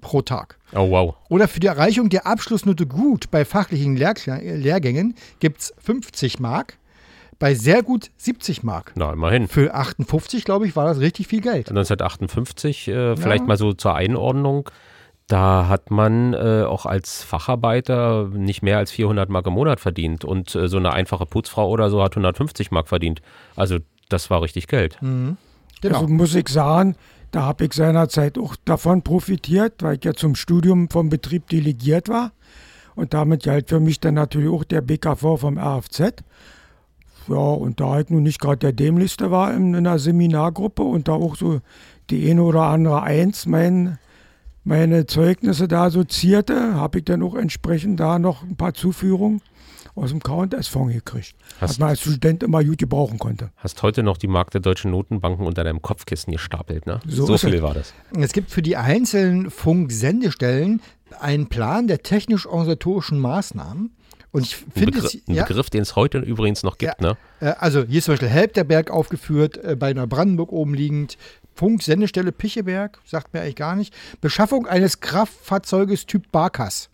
[0.00, 0.58] pro Tag.
[0.74, 1.14] Oh wow.
[1.28, 6.78] Oder für die Erreichung der Abschlussnote gut bei fachlichen Lehr Lehrgängen gibt es 50 Mark,
[7.38, 8.92] bei sehr gut 70 Mark.
[8.94, 9.48] Na, immerhin.
[9.48, 11.68] Für 58, glaube ich, war das richtig viel Geld.
[11.68, 13.46] 1958, äh, vielleicht Ja.
[13.46, 14.70] mal so zur Einordnung.
[15.28, 20.24] Da hat man äh, auch als Facharbeiter nicht mehr als 400 Mark im Monat verdient
[20.24, 23.22] und äh, so eine einfache Putzfrau oder so hat 150 Mark verdient.
[23.56, 24.96] Also das war richtig Geld.
[25.00, 25.96] Genau.
[25.96, 26.94] Also muss ich sagen,
[27.32, 32.08] da habe ich seinerzeit auch davon profitiert, weil ich ja zum Studium vom Betrieb delegiert
[32.08, 32.32] war.
[32.94, 36.24] Und damit galt für mich dann natürlich auch der BKV vom RFZ.
[37.28, 41.08] Ja, und da ich nun nicht gerade der Dämlichste war in, in einer Seminargruppe und
[41.08, 41.60] da auch so
[42.08, 43.98] die eine oder andere Eins mein,
[44.66, 49.40] meine Zeugnisse da so zierte, habe ich dann auch entsprechend da noch ein paar Zuführungen
[49.94, 51.34] aus dem K&S-Fonds gekriegt.
[51.60, 53.50] Hast- was man als Student immer gut gebrauchen konnte.
[53.56, 57.00] Hast heute noch die Mark der deutschen Notenbanken unter deinem Kopfkissen gestapelt, ne?
[57.06, 57.62] So So, viel es.
[57.62, 57.94] war das.
[58.18, 60.82] Es gibt für die einzelnen Funksendestellen
[61.20, 63.92] einen Plan der technisch-organisatorischen Maßnahmen.
[64.32, 65.14] Und ich Ein, finde Begr es.
[65.28, 67.16] ein ja, Begriff, den es heute übrigens noch gibt, ne?
[67.40, 71.16] Äh, Also hier ist zum Beispiel Helbterberg aufgeführt, äh, bei Neubrandenburg oben liegend.
[71.56, 73.92] Funksendestelle Picheberg, sagt mir eigentlich gar nicht.
[74.20, 76.90] Beschaffung eines Kraftfahrzeuges Typ Barkas.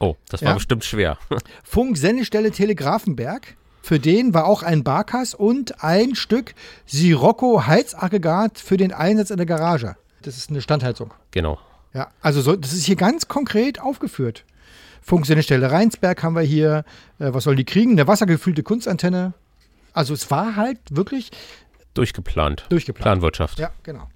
[0.00, 0.54] Oh, das war Ja.
[0.54, 1.18] bestimmt schwer.
[1.64, 3.56] Funksendestelle Telegrafenberg.
[3.82, 6.54] Für den war auch ein Barkas und ein Stück
[6.86, 9.96] Sirocco Heizaggregat für den Einsatz in der Garage.
[10.22, 11.12] Das ist eine Standheizung.
[11.30, 11.58] genau.
[11.94, 14.44] Ja, also so, das ist hier ganz konkret aufgeführt.
[15.00, 16.84] Funksendestelle Rheinsberg haben wir hier.
[17.18, 17.92] Äh, was sollen die kriegen?
[17.92, 19.32] Eine wassergefüllte Kunstantenne.
[19.94, 21.30] Also es war halt wirklich
[21.98, 22.66] Durchgeplant.
[22.68, 23.02] Durchgeplant.
[23.20, 23.58] Planwirtschaft.
[23.58, 24.08] Ja, genau.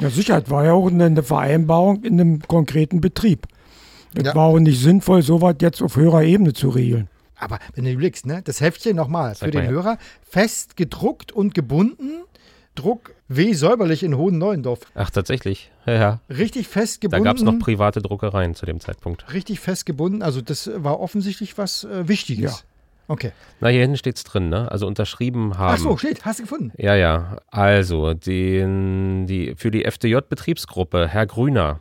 [0.00, 3.46] Ja, Sicherheit war ja auch eine, Vereinbarung in einem konkreten Betrieb.
[4.14, 4.34] Es Ja.
[4.34, 7.08] war auch nicht sinnvoll, sowas jetzt auf höherer Ebene zu regeln.
[7.36, 9.70] Aber wenn du überlegst, ne, das Heftchen nochmal für den her.
[9.70, 12.22] Hörer, fest gedruckt und gebunden.
[12.74, 13.52] Druck W.
[13.52, 14.80] Säuberlich in Hohen-Neuendorf.
[14.94, 15.70] Ach, tatsächlich.
[15.86, 16.20] Ja, ja.
[16.30, 17.24] Richtig fest Da gebunden.
[17.24, 19.32] gab es noch private Druckereien zu dem Zeitpunkt.
[19.32, 20.22] Richtig fest gebunden.
[20.22, 22.64] Also das war offensichtlich was äh, Wichtiges.
[23.10, 23.32] Okay.
[23.58, 24.70] Na, hier hinten steht's drin, ne?
[24.70, 25.74] Also unterschrieben haben.
[25.74, 26.24] Ach so, steht.
[26.24, 26.70] Hast du gefunden?
[26.76, 27.38] Ja, ja.
[27.50, 31.80] Also, den, die, für die FDJ-Betriebsgruppe, Herr Grüner,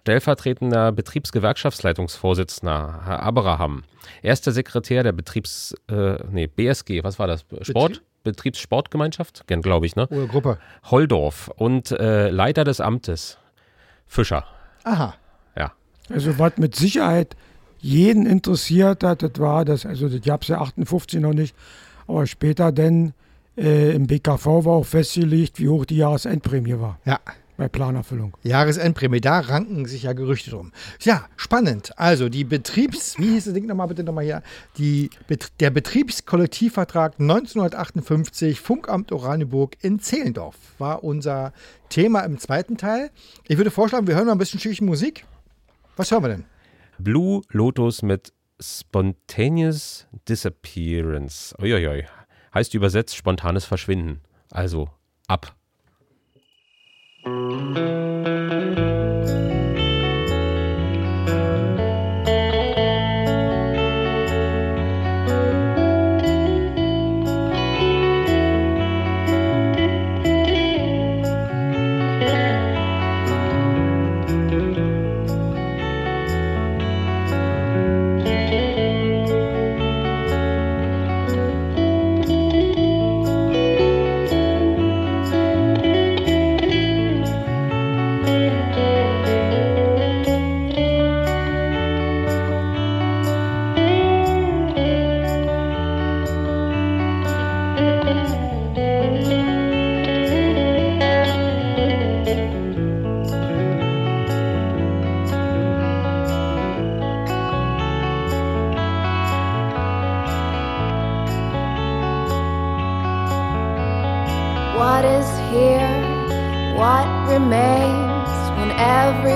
[0.00, 3.84] stellvertretender Betriebsgewerkschaftsleitungsvorsitzender, Herr Abraham,
[4.20, 7.44] erster Sekretär der Betriebs, äh, nee, BSG, was war das?
[7.62, 8.02] Sport?
[8.24, 9.46] Betriebssportgemeinschaft?
[9.46, 10.08] Glaube ich, ne?
[10.08, 10.58] Oder Gruppe.
[10.90, 13.38] Holdorf und äh, Leiter des Amtes,
[14.08, 14.44] Fischer.
[14.82, 15.14] Aha.
[15.56, 15.70] Ja.
[16.10, 17.36] Also was mit Sicherheit
[17.84, 21.54] jeden interessiert hat, das war das, also das gab es ja 58 noch nicht,
[22.06, 23.12] aber später dann
[23.56, 27.20] äh, im BKV war auch festgelegt, wie hoch die Jahresendprämie war Ja.
[27.56, 28.36] bei Planerfüllung.
[28.42, 30.72] Jahresendprämie, da ranken sich ja Gerüchte drum.
[31.02, 31.92] Ja, spannend.
[31.96, 34.42] Also die Betriebs, wie hieß das Ding nochmal bitte nochmal hier?
[34.78, 35.10] Die,
[35.60, 41.52] der Betriebskollektivvertrag 1958, Funkamt Oranienburg in Zehlendorf war unser
[41.90, 43.10] Thema im zweiten Teil.
[43.46, 45.24] Ich würde vorschlagen, wir hören mal ein bisschen schickige Musik.
[45.96, 46.44] Was hören wir denn?
[46.98, 51.54] Blue Lotus mit Spontaneous Disappearance.
[51.60, 52.06] Uiuiui.
[52.54, 54.20] Heißt übersetzt spontanes Verschwinden.
[54.50, 54.90] Also
[55.26, 55.54] ab.
[57.24, 58.63] What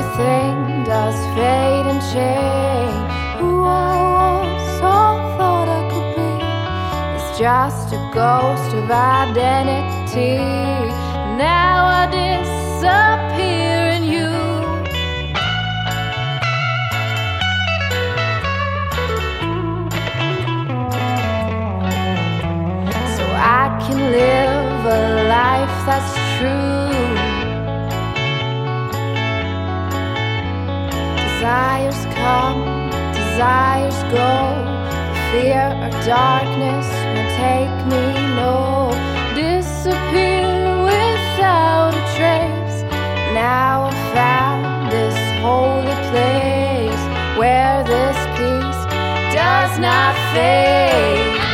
[0.09, 3.41] everything does fade and change?
[3.41, 6.33] Who I was, all thought I could be,
[7.17, 10.39] is just a ghost of identity.
[11.37, 14.29] Now I disappear in you.
[23.17, 26.88] so I can live a life that's true.
[31.49, 34.33] Desires come, desires go.
[35.33, 38.05] Fear or darkness will take me
[38.37, 38.93] no.
[39.35, 40.45] Disappear
[40.85, 42.83] without a trace.
[43.33, 48.83] Now I found this holy place where this peace
[49.35, 51.48] does not fade.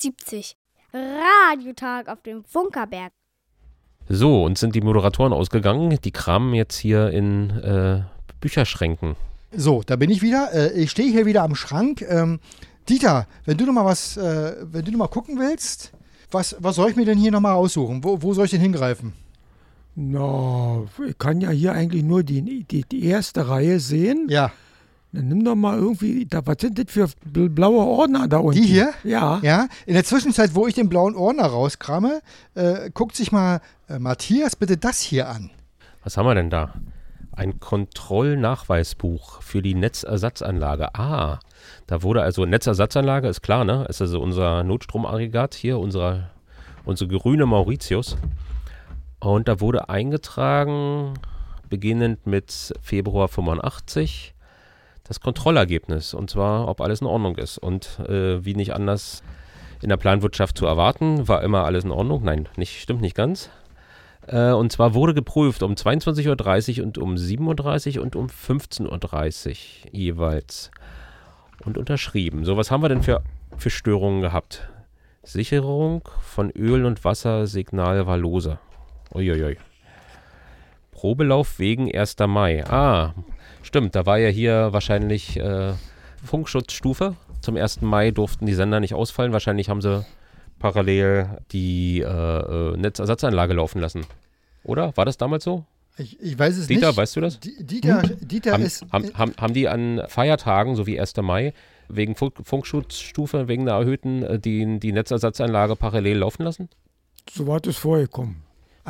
[0.00, 0.56] 370.
[0.92, 3.12] Radiotag auf dem Funkerberg.
[4.08, 5.96] So, uns sind die Moderatoren ausgegangen.
[6.02, 8.02] Die kramen jetzt hier in äh,
[8.40, 9.14] Bücherschränken.
[9.52, 10.52] So, da bin ich wieder.
[10.52, 12.02] Äh, ich stehe hier wieder am Schrank.
[12.02, 12.40] Ähm,
[12.88, 15.92] Dieter, wenn du noch mal was, äh, wenn du noch mal gucken willst,
[16.30, 18.02] was, was soll ich mir denn hier noch mal raussuchen?
[18.02, 19.12] Wo, wo soll ich denn hingreifen?
[19.94, 24.26] Na, ich kann ja hier eigentlich nur die, die, die erste Reihe sehen.
[24.28, 24.50] Ja.
[25.12, 28.60] Dann nimm doch mal irgendwie, da, was sind das für bl- blaue Ordner da unten?
[28.60, 28.90] Die hier?
[29.02, 29.40] Ja.
[29.42, 29.66] Ja.
[29.86, 32.20] In der Zwischenzeit, wo ich den blauen Ordner rauskrame,
[32.54, 35.50] äh, guckt sich mal äh, Matthias bitte das hier an.
[36.04, 36.74] Was haben wir denn da?
[37.32, 40.94] Ein Kontrollnachweisbuch für die Netzersatzanlage.
[40.94, 41.38] Ah,
[41.86, 43.86] da wurde also Netzersatzanlage, ist klar, ne?
[43.88, 46.30] Ist also unser Notstromaggregat hier, unser,
[46.84, 48.16] unsere grüne Mauritius.
[49.18, 51.14] Und da wurde eingetragen,
[51.68, 54.34] beginnend mit Februar 85,
[55.10, 56.14] das Kontrollergebnis.
[56.14, 57.58] Und zwar, ob alles in Ordnung ist.
[57.58, 59.24] Und äh, wie nicht anders
[59.82, 62.22] in der Planwirtschaft zu erwarten, war immer alles in Ordnung.
[62.22, 63.50] Nein, nicht, stimmt nicht ganz.
[64.28, 69.48] Äh, und zwar wurde geprüft um 22.30 Uhr und um 7.30 Uhr und um 15.30
[69.48, 70.70] Uhr jeweils.
[71.64, 72.44] Und unterschrieben.
[72.44, 73.24] So, was haben wir denn für,
[73.56, 74.68] für Störungen gehabt?
[75.24, 78.60] Sicherung von Öl- und Wassersignal war lose.
[79.12, 79.56] Uiuiui.
[80.92, 82.16] Probelauf wegen 1.
[82.28, 82.64] Mai.
[82.64, 83.12] Ah,
[83.62, 85.72] stimmt, da war ja hier wahrscheinlich äh,
[86.24, 87.16] Funkschutzstufe.
[87.40, 87.80] Zum 1.
[87.82, 89.32] Mai durften die Sender nicht ausfallen.
[89.32, 90.04] Wahrscheinlich haben sie
[90.58, 94.04] parallel die äh, äh, Netzersatzanlage laufen lassen.
[94.62, 94.94] Oder?
[94.96, 95.64] War das damals so?
[95.96, 96.96] Ich, ich weiß es Dieter, nicht.
[96.98, 97.40] weißt du das?
[97.40, 98.84] Di- Dieter, Dieter haben, ist.
[98.92, 101.16] haben, haben, haben die an Feiertagen, so wie 1.
[101.18, 101.52] Mai,
[101.88, 106.68] wegen Funk Funkschutzstufe, wegen der erhöhten, äh, die, die Netzersatzanlage parallel laufen lassen?
[107.30, 108.42] So weit ist vorgekommen.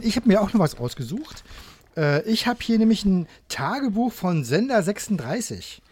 [0.02, 1.42] Ich habe mir auch noch was ausgesucht.
[1.96, 5.82] Äh, ich habe hier nämlich ein Tagebuch von Sender 36.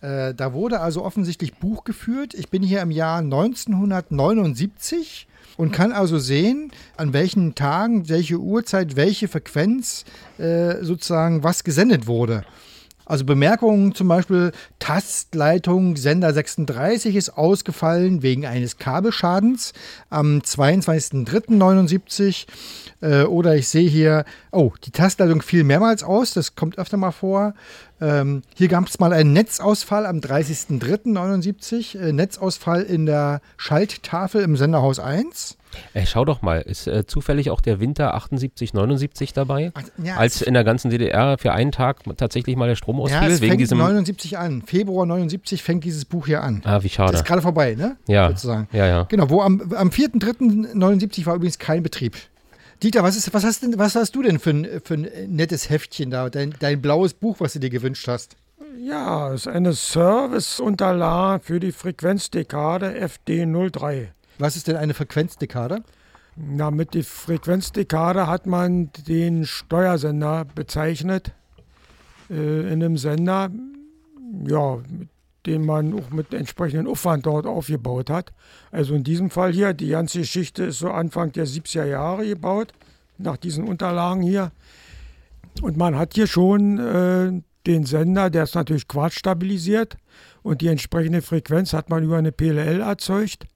[0.00, 2.34] Äh, da wurde also offensichtlich Buch geführt.
[2.34, 8.96] Ich bin hier im Jahr 1979 und kann also sehen, an welchen Tagen, welche Uhrzeit,
[8.96, 10.04] welche Frequenz
[10.38, 12.44] äh, sozusagen was gesendet wurde.
[13.08, 19.72] Also Bemerkungen zum Beispiel, Tastleitung Sender 36 ist ausgefallen wegen eines Kabelschadens
[20.10, 22.46] am 22.03.79.
[23.00, 27.12] Äh, oder ich sehe hier, oh, die Tastleitung fiel mehrmals aus, das kommt öfter mal
[27.12, 27.54] vor.
[28.00, 34.56] Ähm, hier gab es mal einen Netzausfall am 30.03.79, äh, Netzausfall in der Schalttafel im
[34.56, 35.56] Senderhaus 1.
[35.92, 39.72] Ey, schau doch mal, ist äh, zufällig auch der Winter 78, 79 dabei?
[40.02, 43.30] ja, als in der ganzen DDR für einen Tag tatsächlich mal der Strom Ja, ausfiel,
[43.30, 43.78] es wegen fängt diesem.
[43.78, 44.62] 79 an.
[44.62, 46.62] Februar 79 fängt dieses Buch hier an.
[46.64, 47.12] Ah, wie schade.
[47.12, 47.96] Das ist gerade vorbei, ne?
[48.06, 48.66] Ja, Sozusagen.
[48.72, 49.02] ja, ja.
[49.10, 52.16] Genau, wo am, am 4.3.79 war übrigens kein Betrieb.
[52.82, 55.68] Dieter, was, ist, was, hast, denn, was hast du denn für ein, für ein nettes
[55.68, 56.30] Heftchen da?
[56.30, 58.36] Dein, dein blaues Buch, was du dir gewünscht hast?
[58.78, 64.08] Ja, es ist eine Serviceunterlage für die Frequenzdekade FD03.
[64.38, 65.82] Was ist denn eine Frequenzdekade?
[66.36, 71.32] Na, mit der Frequenzdekade hat man den Steuersender bezeichnet.
[72.30, 73.50] Äh, in einem Sender,
[74.46, 75.08] ja, mit
[75.48, 78.32] den man auch mit entsprechendem Aufwand dort aufgebaut hat.
[78.70, 82.72] Also in diesem Fall hier, die ganze Geschichte ist so Anfang der 70er Jahre gebaut,
[83.16, 84.52] nach diesen Unterlagen hier.
[85.62, 89.96] Und man hat hier schon äh, den Sender, der ist natürlich quadstabilisiert
[90.42, 93.46] und die entsprechende Frequenz hat man über eine PLL erzeugt.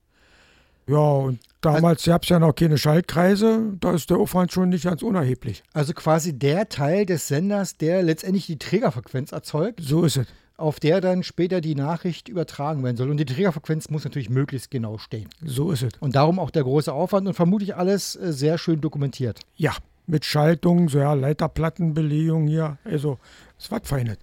[0.89, 4.85] Ja, und damals gab es ja noch keine Schaltkreise, da ist der Aufwand schon nicht
[4.85, 5.63] ganz unerheblich.
[5.73, 9.81] Also quasi der Teil des Senders, der letztendlich die Trägerfrequenz erzeugt.
[9.81, 10.27] So ist es.
[10.57, 13.11] Auf der dann später die Nachricht übertragen werden soll.
[13.11, 15.29] Und die Trägerfrequenz muss natürlich möglichst genau stehen.
[15.45, 15.93] So ist es.
[16.01, 19.41] Und darum auch der große Aufwand und vermutlich alles äh, sehr schön dokumentiert.
[19.57, 19.75] Ja,
[20.07, 23.19] mit Schaltung, so ja, Leiterplattenbelegung hier, also
[23.59, 24.19] ist was Feines.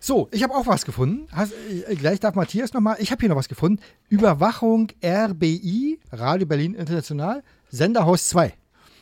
[0.00, 1.28] So, ich habe auch was gefunden.
[1.30, 2.96] Hast, äh, gleich darf Matthias nochmal.
[2.98, 3.80] Ich habe hier noch was gefunden.
[4.08, 8.52] Überwachung RBI, Radio Berlin International, Senderhaus 2.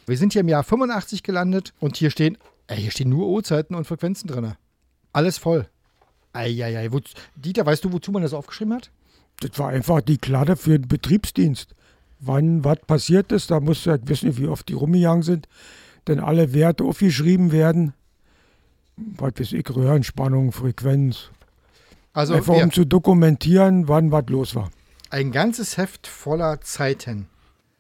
[0.07, 2.37] Wir sind hier im Jahr 85 gelandet und hier stehen,
[2.67, 4.55] äh, hier stehen nur Uhrzeiten und Frequenzen drin.
[5.13, 5.69] Alles voll.
[6.33, 6.93] Eieiei.
[6.93, 7.01] Wo,
[7.37, 8.91] Dieter, weißt du, wozu man das aufgeschrieben hat?
[9.41, 11.75] Das war einfach die Kladde für den Betriebsdienst.
[12.21, 15.49] Wann was passiert ist, da musst du halt wissen, wie oft die rumgegangen sind.
[16.07, 17.95] Denn alle Werte aufgeschrieben werden.
[18.97, 21.31] Was weiß ich, Röhrenspannung, Frequenz.
[22.13, 24.71] Also einfach um zu dokumentieren, wann was los war.
[25.11, 27.27] Ein ganzes Heft voller Zeiten.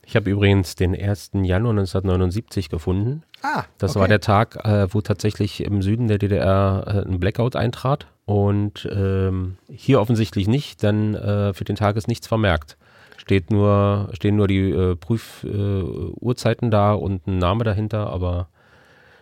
[0.05, 1.31] Ich habe übrigens den 1.
[1.35, 3.23] Januar 1979 gefunden.
[3.43, 4.01] Ah, Das okay.
[4.01, 8.07] war der Tag, äh, wo tatsächlich im Süden der DDR äh, ein Blackout eintrat.
[8.31, 12.77] Und ähm, hier offensichtlich nicht, denn äh, für den Tag ist nichts vermerkt.
[13.17, 18.47] Steht nur, stehen nur die äh, Prüfuhrzeiten äh, da und ein Name dahinter, aber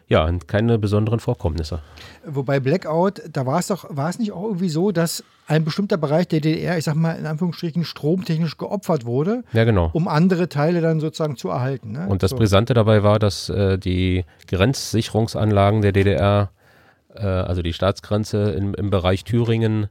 [0.08, 1.80] ja, und keine besonderen Vorkommnisse.
[2.26, 5.96] Wobei Blackout, da war es doch, war es nicht auch irgendwie so, dass ein bestimmter
[5.96, 9.88] Bereich der DDR, ich sag mal in Anführungsstrichen, stromtechnisch geopfert wurde, Ja, genau.
[9.94, 11.92] um andere Teile dann sozusagen zu erhalten.
[11.92, 12.06] Ne?
[12.08, 12.36] Und das so.
[12.36, 16.50] Brisante dabei war, dass äh, die Grenzsicherungsanlagen der DDR,
[17.18, 19.88] äh, also die Staatsgrenze im, im Bereich Thüringen,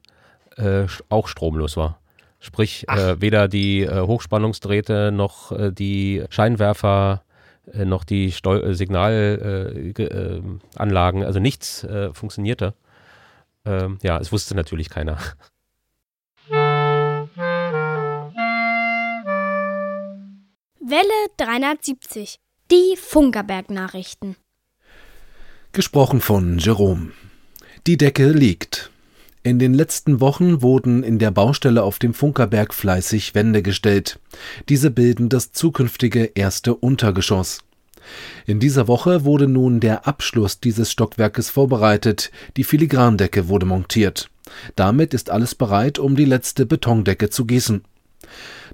[0.55, 1.99] äh, auch stromlos war.
[2.39, 7.23] Sprich, äh, weder die äh, Hochspannungsdrähte noch äh, die Scheinwerfer
[7.73, 10.41] äh, noch die Steu Signalanlagen, ge-
[10.75, 12.73] Anlagen, also nichts äh, funktionierte.
[13.65, 15.17] Ähm, ja, es wusste natürlich keiner.
[20.79, 22.39] Welle 370.
[22.71, 24.35] Die Funkerberg-Nachrichten.
[25.73, 27.11] Gesprochen von Jerome.
[27.85, 28.89] Die Decke liegt.
[29.43, 34.19] In den letzten Wochen wurden in der Baustelle auf dem Funkerberg fleißig Wände gestellt.
[34.69, 37.59] Diese bilden das zukünftige erste Untergeschoss.
[38.45, 44.29] In dieser Woche wurde nun der Abschluss dieses Stockwerkes vorbereitet, die Filigrandecke wurde montiert.
[44.75, 47.83] Damit ist alles bereit, um die letzte Betondecke zu gießen.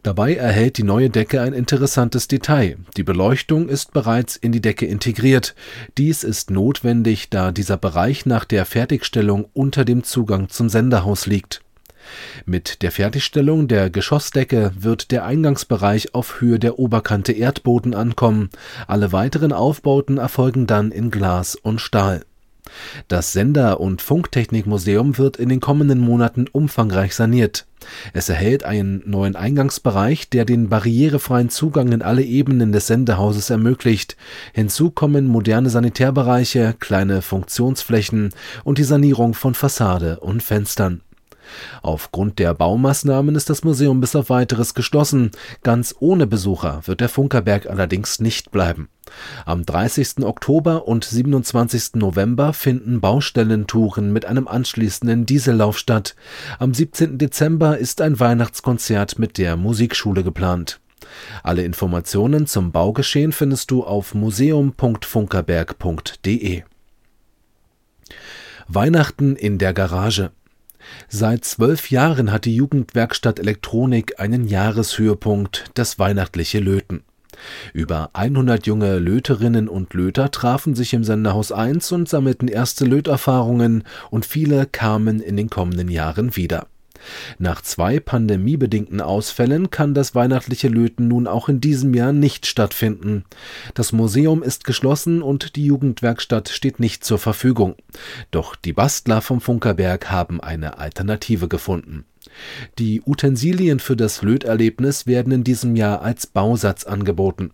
[0.04, 2.78] Dabei erhält die neue Decke ein interessantes Detail.
[2.98, 5.56] Die Beleuchtung ist bereits in die Decke integriert.
[5.98, 11.62] Dies ist notwendig, da dieser Bereich nach der Fertigstellung unter dem Zugang zum Senderhaus liegt.
[12.46, 18.50] Mit der Fertigstellung der Geschossdecke wird der Eingangsbereich auf Höhe der Oberkante Erdboden ankommen.
[18.88, 22.26] Alle weiteren Aufbauten erfolgen dann in Glas und Stahl.
[23.08, 27.66] Das Sender- und Funktechnikmuseum wird in den kommenden Monaten umfangreich saniert.
[28.14, 34.16] Es erhält einen neuen Eingangsbereich, der den barrierefreien Zugang in alle Ebenen des Sendehauses ermöglicht.
[34.54, 38.30] Hinzu kommen moderne Sanitärbereiche, kleine Funktionsflächen
[38.64, 41.02] und die Sanierung von Fassade und Fenstern.
[41.82, 45.32] Aufgrund der Baumaßnahmen ist das Museum bis auf weiteres geschlossen.
[45.64, 48.90] Ganz ohne Besucher wird der Funkerberg allerdings nicht bleiben.
[49.46, 50.24] Am 30.
[50.24, 51.96] Oktober und 27.
[51.96, 56.16] November finden Baustellentouren mit einem anschließenden Diesellauf statt.
[56.60, 57.18] Am 17.
[57.18, 60.80] Dezember ist ein Weihnachtskonzert mit der Musikschule geplant.
[61.44, 66.64] Alle Informationen zum Baugeschehen findest du auf museum.funkerberg.de.
[68.68, 70.32] Weihnachten in der Garage.
[71.08, 77.04] Seit zwölf Jahren hat die Jugendwerkstatt Elektronik einen Jahreshöhepunkt, das weihnachtliche Löten.
[77.74, 83.84] Über 100 junge Löterinnen und Löter trafen sich im Senderhaus 1 und sammelten erste Löterfahrungen
[84.12, 86.68] und viele kamen in den kommenden Jahren wieder.
[87.40, 93.26] Nach zwei pandemiebedingten Ausfällen kann das weihnachtliche Löten nun auch in diesem Jahr nicht stattfinden.
[93.74, 97.76] Das Museum ist geschlossen und die Jugendwerkstatt steht nicht zur Verfügung.
[98.32, 102.06] Doch die Bastler vom Funkerberg haben eine Alternative gefunden.
[102.80, 107.52] Die Utensilien für das Löterlebnis werden in diesem Jahr als Bausatz angeboten.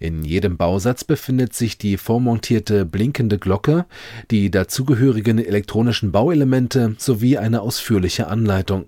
[0.00, 3.86] In jedem Bausatz befindet sich die vormontierte blinkende Glocke,
[4.30, 8.86] die dazugehörigen elektronischen Bauelemente sowie eine ausführliche Anleitung.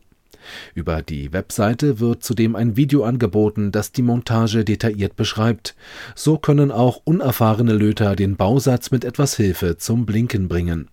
[0.75, 5.75] Über die Webseite wird zudem ein Video angeboten, das die Montage detailliert beschreibt.
[6.15, 10.89] So können auch unerfahrene Löter den Bausatz mit etwas Hilfe zum Blinken bringen.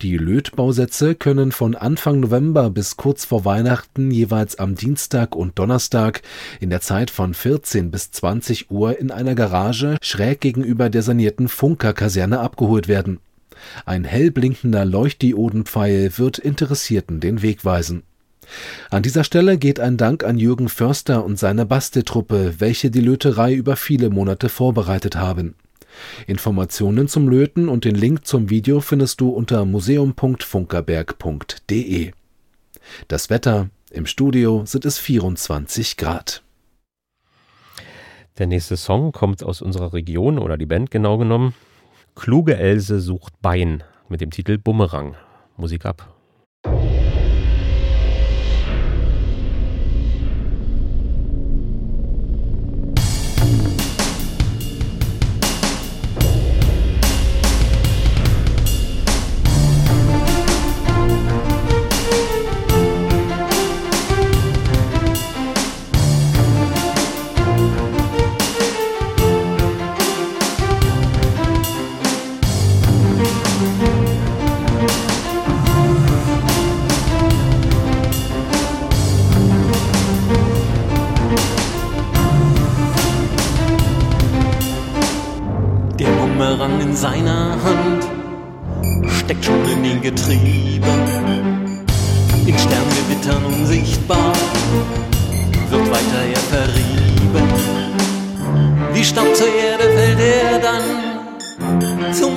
[0.00, 6.22] Die Lötbausätze können von Anfang November bis kurz vor Weihnachten jeweils am Dienstag und Donnerstag
[6.60, 11.48] in der Zeit von 14 bis 20 Uhr in einer Garage schräg gegenüber der sanierten
[11.48, 13.20] Funkerkaserne abgeholt werden.
[13.84, 18.02] Ein hell blinkender Leuchtdiodenpfeil wird Interessierten den Weg weisen.
[18.90, 23.54] An dieser Stelle geht ein Dank an Jürgen Förster und seine Basteltruppe, welche die Löterei
[23.54, 25.54] über viele Monate vorbereitet haben.
[26.26, 32.12] Informationen zum Löten und den Link zum Video findest du unter museum.funkerberg.de.
[33.08, 36.42] Das Wetter im Studio sind es 24 Grad.
[38.38, 41.54] Der nächste Song kommt aus unserer Region oder die Band genau genommen.
[42.14, 45.16] Kluge Else sucht Bein mit dem Titel Bumerang.
[45.56, 46.14] Musik ab.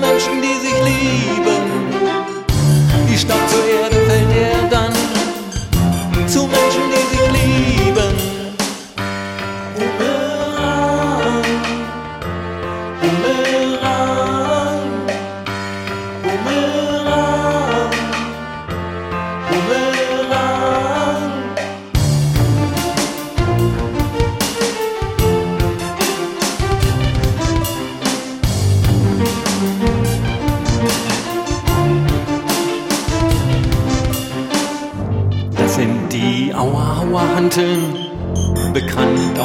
[0.07, 1.65] Menschen, die sich lieben.
[3.07, 4.93] Wie Staub zur Erde fällt er dann
[6.27, 6.94] zu Menschen, die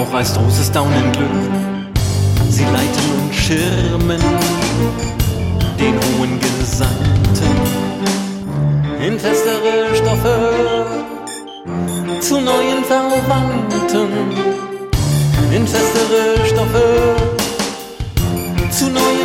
[0.00, 1.28] auch als großes Daunenglück.
[2.48, 4.20] Sie leiten und schirmen
[5.78, 7.56] den hohen Gesandten
[9.06, 10.86] in festere Stoffe
[12.20, 14.08] zu neuen Verwandten.
[15.52, 17.16] In festere Stoffe
[18.70, 19.19] zu neuen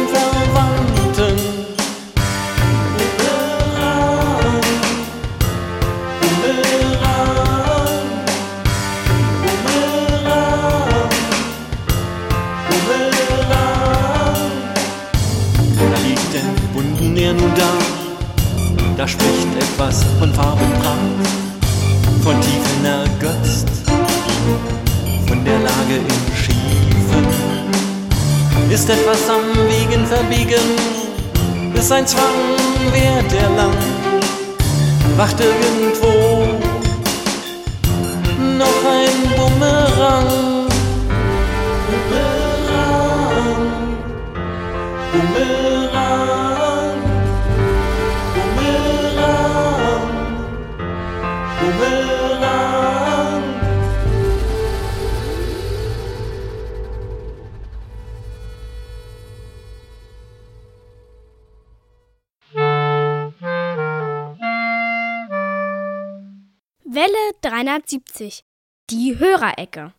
[19.75, 20.97] etwas von Farbenpracht,
[22.23, 23.67] von Tiefen ergötzt,
[25.27, 27.25] von der Lage im Schiefen.
[28.69, 30.63] Ist etwas am Wegen verbiegen,
[31.73, 32.23] ist ein Zwang,
[32.93, 33.73] währt er lang,
[35.17, 36.44] wacht irgendwo
[67.55, 68.43] 370.
[68.89, 69.93] Die Hörerecke.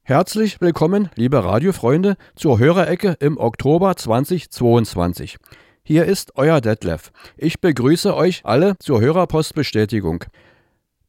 [0.00, 5.36] Herzlich willkommen, liebe Radiofreunde, zur Hörerecke im Oktober 2022.
[5.82, 7.12] Hier ist euer Detlef.
[7.36, 10.24] Ich begrüße euch alle zur Hörerpostbestätigung.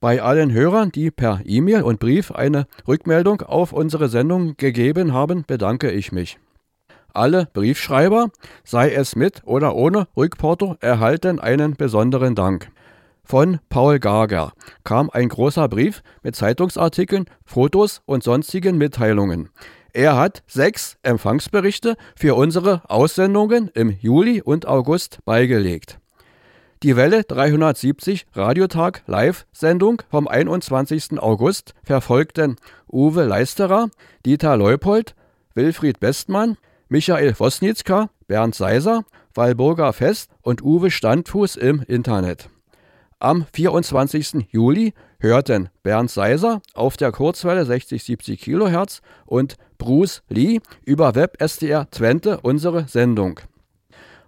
[0.02, 5.46] Bei allen Hörern, die per E-Mail und Brief eine Rückmeldung auf unsere Sendung gegeben haben,
[5.48, 6.38] bedanke ich mich.
[7.14, 8.30] Alle Briefschreiber,
[8.66, 12.70] sei es mit oder ohne Rückporto, erhalten einen besonderen Dank.
[13.30, 14.54] Von Paul Gager
[14.84, 19.50] kam ein großer Brief mit Zeitungsartikeln, Fotos und sonstigen Mitteilungen.
[19.94, 26.00] Er hat sechs Empfangsberichte für unsere Aussendungen im Juli und August beigelegt.
[26.82, 31.20] Die Welle 370 Radiotag Live-Sendung vom 21.
[31.22, 32.56] August verfolgten
[32.92, 33.92] Uwe Leisterer,
[34.26, 35.14] Dieter Leupold,
[35.54, 36.58] Wilfried Bestmann,
[36.88, 39.04] Michael Wosnitzka, Bernd Seiser,
[39.36, 42.50] Walburga Fest und Uwe Standfuß im Internet.
[43.22, 44.47] Am 24.
[44.49, 51.89] Juli hörten Bernd Seiser auf der Kurzwelle 60-70 kHz und Bruce Lee über Web SDR
[51.91, 53.41] Twente unsere Sendung.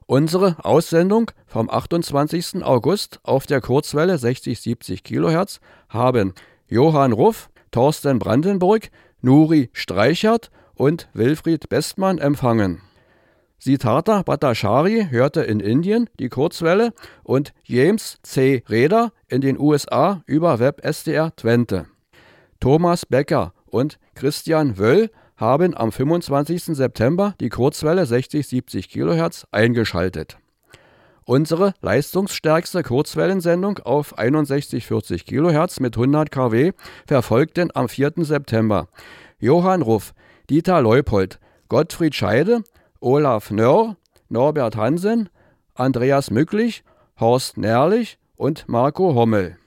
[0.07, 2.65] Unsere Aussendung vom 28.
[2.65, 6.33] August auf der Kurzwelle 60-70 kHz haben
[6.67, 8.89] Johann Ruff, Thorsten Brandenburg,
[9.21, 12.81] Nuri Streichert und Wilfried Bestmann empfangen.
[13.63, 18.63] Siddhartha Bhattacharya hörte in Indien die Kurzwelle und James C.
[18.67, 21.85] Reder in den USA über Web SDR Twente.
[22.59, 26.75] Thomas Becker und Christian Wöll haben am 25.
[26.75, 30.39] September die Kurzwelle 60-70 kHz eingeschaltet.
[31.25, 36.71] Unsere leistungsstärkste Kurzwellensendung auf 6140 kHz mit 100 kW
[37.05, 38.13] verfolgten am 4.
[38.17, 38.87] September
[39.37, 40.15] Johann Ruff,
[40.49, 41.39] Dieter Leupold,
[41.69, 42.63] Gottfried Scheide,
[43.01, 43.97] Olaf Nörr,
[44.29, 45.29] Norbert Hansen,
[45.73, 46.83] Andreas Mücklich,
[47.19, 49.57] Horst Nerlich und Marco Hommel.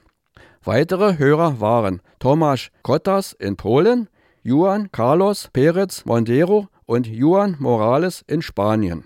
[0.63, 4.07] Weitere Hörer waren Tomasz Kottas in Polen,
[4.41, 9.03] Juan Carlos Perez Mondero und Juan Morales in Spanien.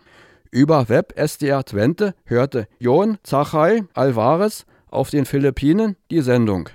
[0.52, 6.70] Über Web SDR Twente hörte Jon Zachai Alvarez auf den Philippinen die Sendung.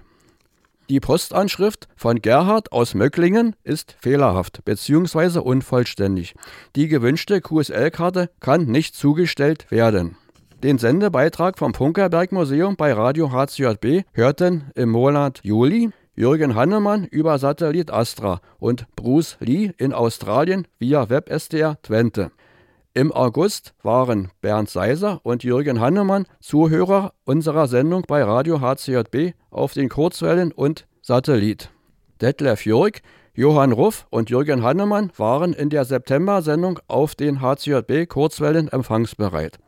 [0.91, 5.39] Die Postanschrift von Gerhard aus Möcklingen ist fehlerhaft bzw.
[5.39, 6.35] unvollständig.
[6.77, 10.17] Die gewünschte QSL-Karte kann nicht zugestellt werden.
[10.63, 17.39] Den Sendebeitrag vom Punkerberg Museum bei Radio HCJB hörten im Monat Juli Jürgen Hannemann über
[17.39, 22.31] Satellit Astra und Bruce Lee in Australien via WebSDR Twente.
[22.97, 29.73] Im August waren Bernd Seiser und Jürgen Hannemann Zuhörer unserer Sendung bei Radio HCJB auf
[29.73, 31.71] den Kurzwellen und Satellit.
[32.21, 33.01] Detlef Jörg
[33.35, 39.59] Johann Ruff und Jürgen Hannemann waren in der September-Sendung auf den HCJB Kurzwellen empfangsbereit.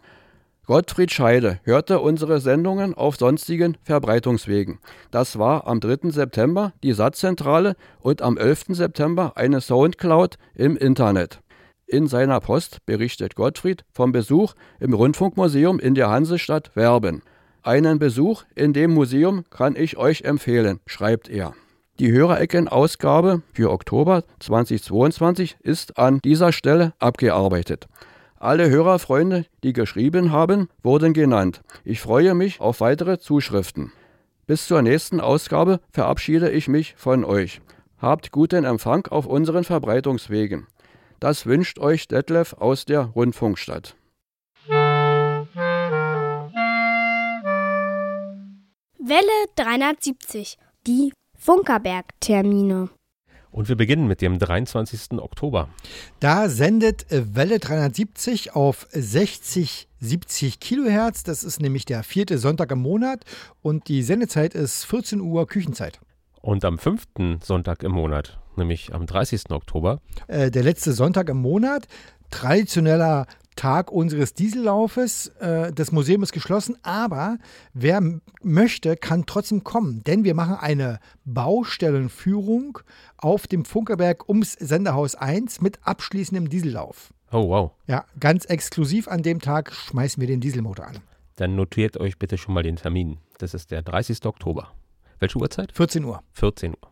[0.64, 4.78] Gottfried Scheide hörte unsere Sendungen auf sonstigen Verbreitungswegen.
[5.10, 6.10] Das war am 3.
[6.10, 8.66] September die Satzzentrale und am 11.
[8.68, 11.40] September eine Soundcloud im Internet.
[11.88, 17.22] In seiner Post berichtet Gottfried vom Besuch im Rundfunkmuseum in der Hansestadt Werben.
[17.62, 21.54] Einen Besuch in dem Museum kann ich euch empfehlen, schreibt er.
[22.00, 27.86] Die Hörerecken-Ausgabe für Oktober 2022 ist an dieser Stelle abgearbeitet.
[28.38, 31.62] Alle Hörerfreunde, die geschrieben haben, wurden genannt.
[31.84, 33.92] Ich freue mich auf weitere Zuschriften.
[34.46, 37.60] Bis zur nächsten Ausgabe verabschiede ich mich von euch.
[37.98, 40.66] Habt guten Empfang auf unseren Verbreitungswegen.
[41.20, 43.96] Das wünscht euch Detlef aus der Rundfunkstadt.
[48.98, 50.58] Welle 370.
[50.86, 52.90] Die Funkerberg-Termine.
[53.50, 55.12] Und wir beginnen mit dem 23.
[55.18, 55.70] Oktober.
[56.20, 61.22] Da sendet Welle 370 auf 60, 70 Kilohertz.
[61.22, 63.24] Das ist nämlich der vierte Sonntag im Monat
[63.62, 66.00] und die Sendezeit ist 14 Uhr Küchenzeit.
[66.42, 69.50] Und am fünften Sonntag im Monat, nämlich am 30.
[69.50, 71.86] Oktober, Äh, der letzte Sonntag im Monat,
[72.30, 73.26] traditioneller
[73.56, 75.28] Tag unseres Diesellaufes.
[75.40, 77.38] Äh, das Museum ist geschlossen, aber
[77.72, 78.02] wer
[78.42, 82.78] möchte, kann trotzdem kommen, denn wir machen eine Baustellenführung
[83.16, 87.12] auf dem Funkerberg ums Senderhaus 1 mit abschließendem Diesellauf.
[87.32, 90.98] oh wow, Ja, ganz exklusiv an dem Tag schmeißen wir den Dieselmotor an.
[91.36, 93.18] dann notiert euch bitte schon mal den Termin.
[93.38, 94.24] Das ist der 30.
[94.24, 94.68] Oktober.
[95.18, 95.72] Welche Uhrzeit?
[95.72, 96.22] 14 Uhr.
[96.32, 96.90] 14 Uhr.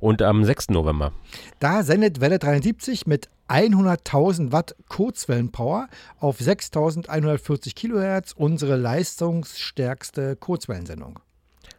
[0.00, 0.70] Und am 6.
[0.70, 1.12] November.
[1.58, 5.88] Da sendet Welle 73 mit 100.000 Watt Kurzwellenpower
[6.20, 11.18] auf 6.140 Kilohertz unsere leistungsstärkste Kurzwellensendung.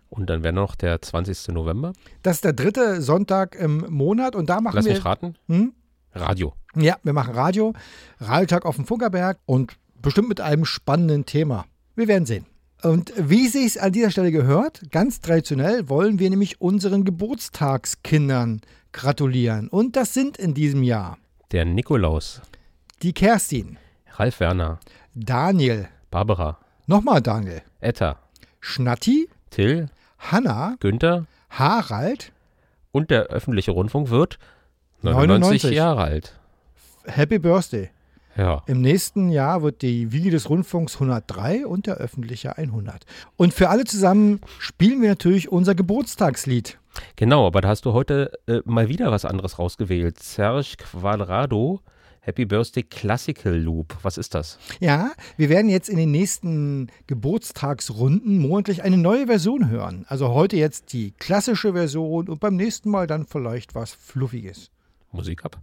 [0.09, 1.49] Und dann wäre noch der 20.
[1.49, 1.93] November.
[2.23, 4.93] Das ist der dritte Sonntag im Monat und da machen Lass wir.
[4.93, 5.35] mich raten.
[5.47, 5.73] Hm?
[6.13, 6.53] Radio.
[6.75, 7.73] Ja, wir machen Radio,
[8.19, 11.65] Radiotag auf dem Funkerberg und bestimmt mit einem spannenden Thema.
[11.95, 12.45] Wir werden sehen.
[12.81, 18.61] Und wie sich es an dieser Stelle gehört, ganz traditionell wollen wir nämlich unseren Geburtstagskindern
[18.93, 19.67] gratulieren.
[19.67, 21.17] Und das sind in diesem Jahr
[21.51, 22.41] Der Nikolaus.
[23.01, 23.77] die Kerstin,
[24.13, 24.79] Ralf Werner.
[25.13, 26.57] Daniel, Barbara.
[26.87, 28.17] nochmal Daniel, Etta.
[28.61, 29.89] Schnatti, Till.
[30.17, 31.25] Hanna, Günther.
[31.49, 32.31] Harald,
[32.91, 34.37] Und der öffentliche Rundfunk wird
[35.01, 35.71] 99, 99.
[35.75, 36.39] Jahre alt.
[37.05, 37.89] Happy Birthday.
[38.37, 38.63] Ja.
[38.67, 43.05] Im nächsten Jahr wird die Wiege des Rundfunks 103 und der öffentliche 100.
[43.35, 46.77] Und für alle zusammen spielen wir natürlich unser Geburtstagslied.
[47.15, 50.21] Genau, aber da hast du heute äh, mal wieder was anderes rausgewählt.
[50.21, 51.81] Serge Quadrado,
[52.21, 53.97] Happy Birthday Classical Loop.
[54.03, 54.59] Was ist das?
[54.79, 60.05] Ja, wir werden jetzt in den nächsten Geburtstagsrunden monatlich eine neue Version hören.
[60.07, 64.69] Also heute jetzt die klassische Version und beim nächsten Mal dann vielleicht was Fluffiges.
[65.11, 65.59] Musik ab.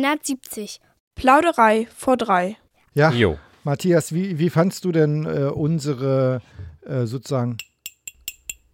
[0.00, 0.80] 370.
[1.14, 2.56] Plauderei vor drei.
[2.94, 3.38] Ja, Jo.
[3.62, 6.42] Matthias, wie, wie fandst du denn äh, unsere
[6.84, 7.56] äh, sozusagen.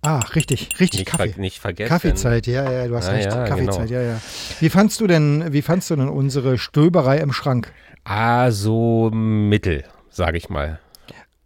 [0.02, 1.28] Ah, richtig, richtig, Nicht, Kaffee.
[1.32, 1.88] ver nicht vergessen.
[1.88, 3.26] Kaffeezeit, ja, ja, du hast Ah, recht.
[3.30, 4.00] ja, Kaffeezeit, genau.
[4.00, 4.20] ja, ja.
[4.58, 7.70] Wie fandst du denn, wie fandst du denn unsere Stöberei im Schrank?
[8.04, 10.80] Ah, so mittel, sage ich mal.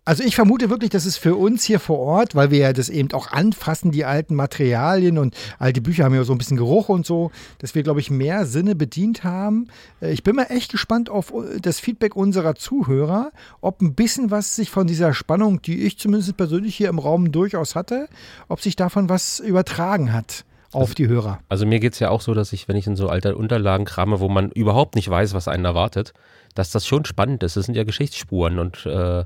[0.07, 2.91] Also ich vermute wirklich, dass es für uns hier vor Ort, weil wir ja das
[2.91, 6.91] eben auch anfassen, die alten Materialien und alte Bücher haben ja so ein bisschen Geruch
[6.91, 9.69] und so, dass wir, glaube ich, mehr Sinne bedient haben.
[10.03, 13.31] Äh, Ich bin mal echt gespannt auf äh, das Feedback unserer Zuhörer,
[13.63, 17.33] ob ein bisschen was sich von dieser Spannung, die ich zumindest persönlich hier im Raum
[17.33, 18.09] durchaus hatte,
[18.49, 21.39] ob sich davon was übertragen hat auf die Hörer.
[21.49, 23.87] Also mir geht es ja auch so, dass ich, wenn ich in so alte Unterlagen
[23.87, 26.13] krame, wo man überhaupt nicht weiß, was einen erwartet,
[26.55, 27.57] dass das schon spannend ist.
[27.57, 29.25] Das sind ja Geschichtsspuren und äh,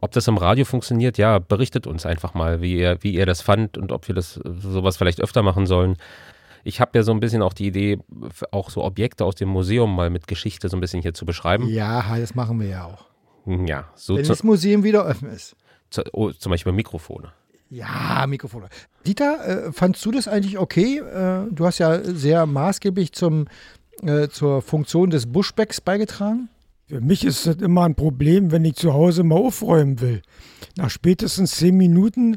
[0.00, 3.42] ob das im Radio funktioniert, ja, berichtet uns einfach mal, wie ihr, wie ihr das
[3.42, 5.96] fand und ob wir das sowas vielleicht öfter machen sollen.
[6.64, 7.98] Ich habe ja so ein bisschen auch die Idee,
[8.50, 11.68] auch so Objekte aus dem Museum mal mit Geschichte so ein bisschen hier zu beschreiben.
[11.68, 13.06] Ja, das machen wir ja auch.
[13.46, 15.56] Ja, so Wenn das Museum wieder offen ist.
[15.90, 17.32] zu, oh, zum Beispiel Mikrofone.
[17.70, 18.68] Ja, Mikrofone.
[19.06, 20.98] Dieter, äh, fandst du das eigentlich okay?
[20.98, 23.46] Äh, du hast ja sehr maßgeblich zum,
[24.02, 26.48] äh, zur Funktion des Bushbacks beigetragen.
[26.88, 30.22] Für mich ist das immer ein Problem, wenn ich zu Hause mal aufräumen will.
[30.76, 32.36] Nach spätestens zehn Minuten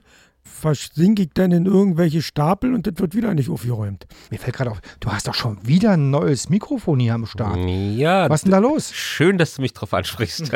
[0.59, 4.05] versinke ich dann in irgendwelche Stapel und das wird wieder nicht aufgeräumt.
[4.29, 7.57] Mir fällt gerade auf, du hast doch schon wieder ein neues Mikrofon hier am Start.
[7.57, 8.29] Ja.
[8.29, 8.91] Was ist denn da los?
[8.93, 10.51] Schön, dass du mich drauf ansprichst.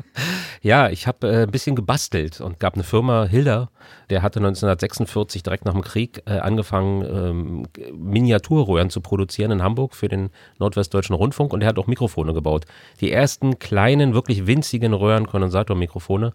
[0.62, 3.70] ja, ich habe äh, ein bisschen gebastelt und gab eine Firma, Hilda,
[4.10, 9.94] der hatte 1946 direkt nach dem Krieg äh, angefangen, ähm, Miniaturröhren zu produzieren in Hamburg
[9.94, 12.64] für den Nordwestdeutschen Rundfunk und er hat auch Mikrofone gebaut.
[13.00, 16.32] Die ersten kleinen, wirklich winzigen Röhrenkondensatormikrofone,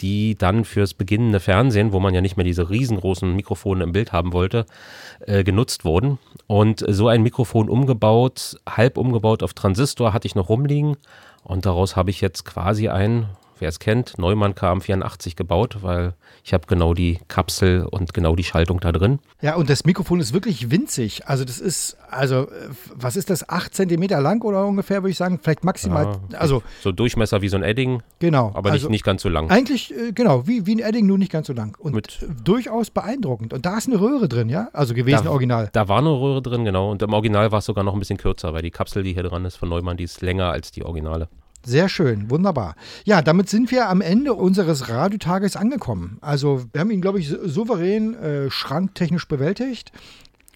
[0.00, 4.12] die dann fürs beginnende Fernsehen, wo man ja nicht mehr diese riesengroßen Mikrofone im Bild
[4.12, 4.66] haben wollte,
[5.20, 6.18] äh, genutzt wurden.
[6.46, 10.96] Und so ein Mikrofon umgebaut, halb umgebaut auf Transistor hatte ich noch rumliegen
[11.42, 13.26] und daraus habe ich jetzt quasi ein,
[13.60, 18.44] wer es kennt, Neumann KM84 gebaut, weil ich habe genau die Kapsel und genau die
[18.44, 19.18] Schaltung da drin.
[19.40, 21.26] Ja, und das Mikrofon ist wirklich winzig.
[21.26, 25.16] Also das ist, also äh, was ist das, acht Zentimeter lang oder ungefähr, würde ich
[25.16, 28.52] sagen, vielleicht maximal, Ja, also so Durchmesser wie so ein Edding, genau.
[28.54, 29.50] aber also nicht, nicht ganz so lang.
[29.50, 31.76] Eigentlich, äh, genau, wie, wie ein Edding, nur nicht ganz so lang.
[31.78, 33.52] Und äh, durchaus beeindruckend.
[33.52, 34.68] Und da ist eine Röhre drin, ja?
[34.72, 35.68] Also gewesen da, original.
[35.72, 36.90] Da war eine Röhre drin, genau.
[36.90, 39.22] Und im Original war es sogar noch ein bisschen kürzer, weil die Kapsel, die hier
[39.22, 41.28] dran ist von Neumann, die ist länger als die Originale.
[41.64, 42.74] Sehr schön, wunderbar.
[43.04, 46.18] Ja, damit sind wir am Ende unseres Radiotages angekommen.
[46.22, 49.92] Also wir haben ihn, glaube ich, sou- souverän äh, schranktechnisch bewältigt.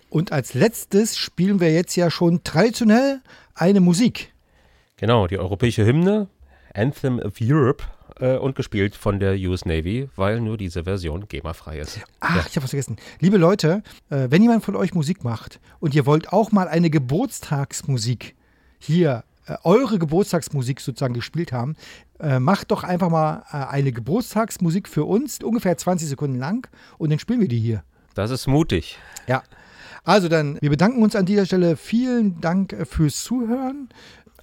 [0.09, 3.21] Und als letztes spielen wir jetzt ja schon traditionell
[3.55, 4.33] eine Musik.
[4.97, 6.29] Genau, die europäische Hymne,
[6.73, 7.85] Anthem of Europe,
[8.21, 11.99] äh, und gespielt von der US Navy, weil nur diese Version GEMA-frei ist.
[12.21, 12.97] Ach, ich habe was vergessen.
[13.21, 16.91] Liebe Leute, äh, wenn jemand von euch Musik macht und ihr wollt auch mal eine
[16.91, 18.35] Geburtstagsmusik
[18.79, 19.25] hier,
[19.63, 21.77] eure Geburtstagsmusik sozusagen gespielt haben,
[22.21, 26.69] äh, macht doch einfach mal äh, eine Geburtstagsmusik für uns, ungefähr 20 Sekunden lang,
[26.99, 27.85] und dann spielen wir die hier.
[28.15, 28.99] Das ist mutig.
[29.27, 29.43] Ja.
[30.05, 31.77] Also dann, wir bedanken uns an dieser Stelle.
[31.77, 33.89] Vielen Dank äh, fürs Zuhören.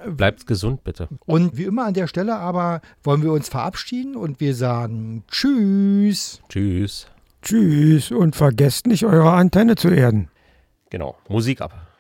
[0.06, 1.08] Bleibt gesund, bitte.
[1.26, 6.42] Und wie immer an der Stelle aber wollen wir uns verabschieden und wir sagen Tschüss.
[6.50, 7.08] Tschüss.
[7.44, 10.30] Tschüss und vergesst nicht, eure Antenne zu erden.
[10.90, 11.91] Genau, Musik ab.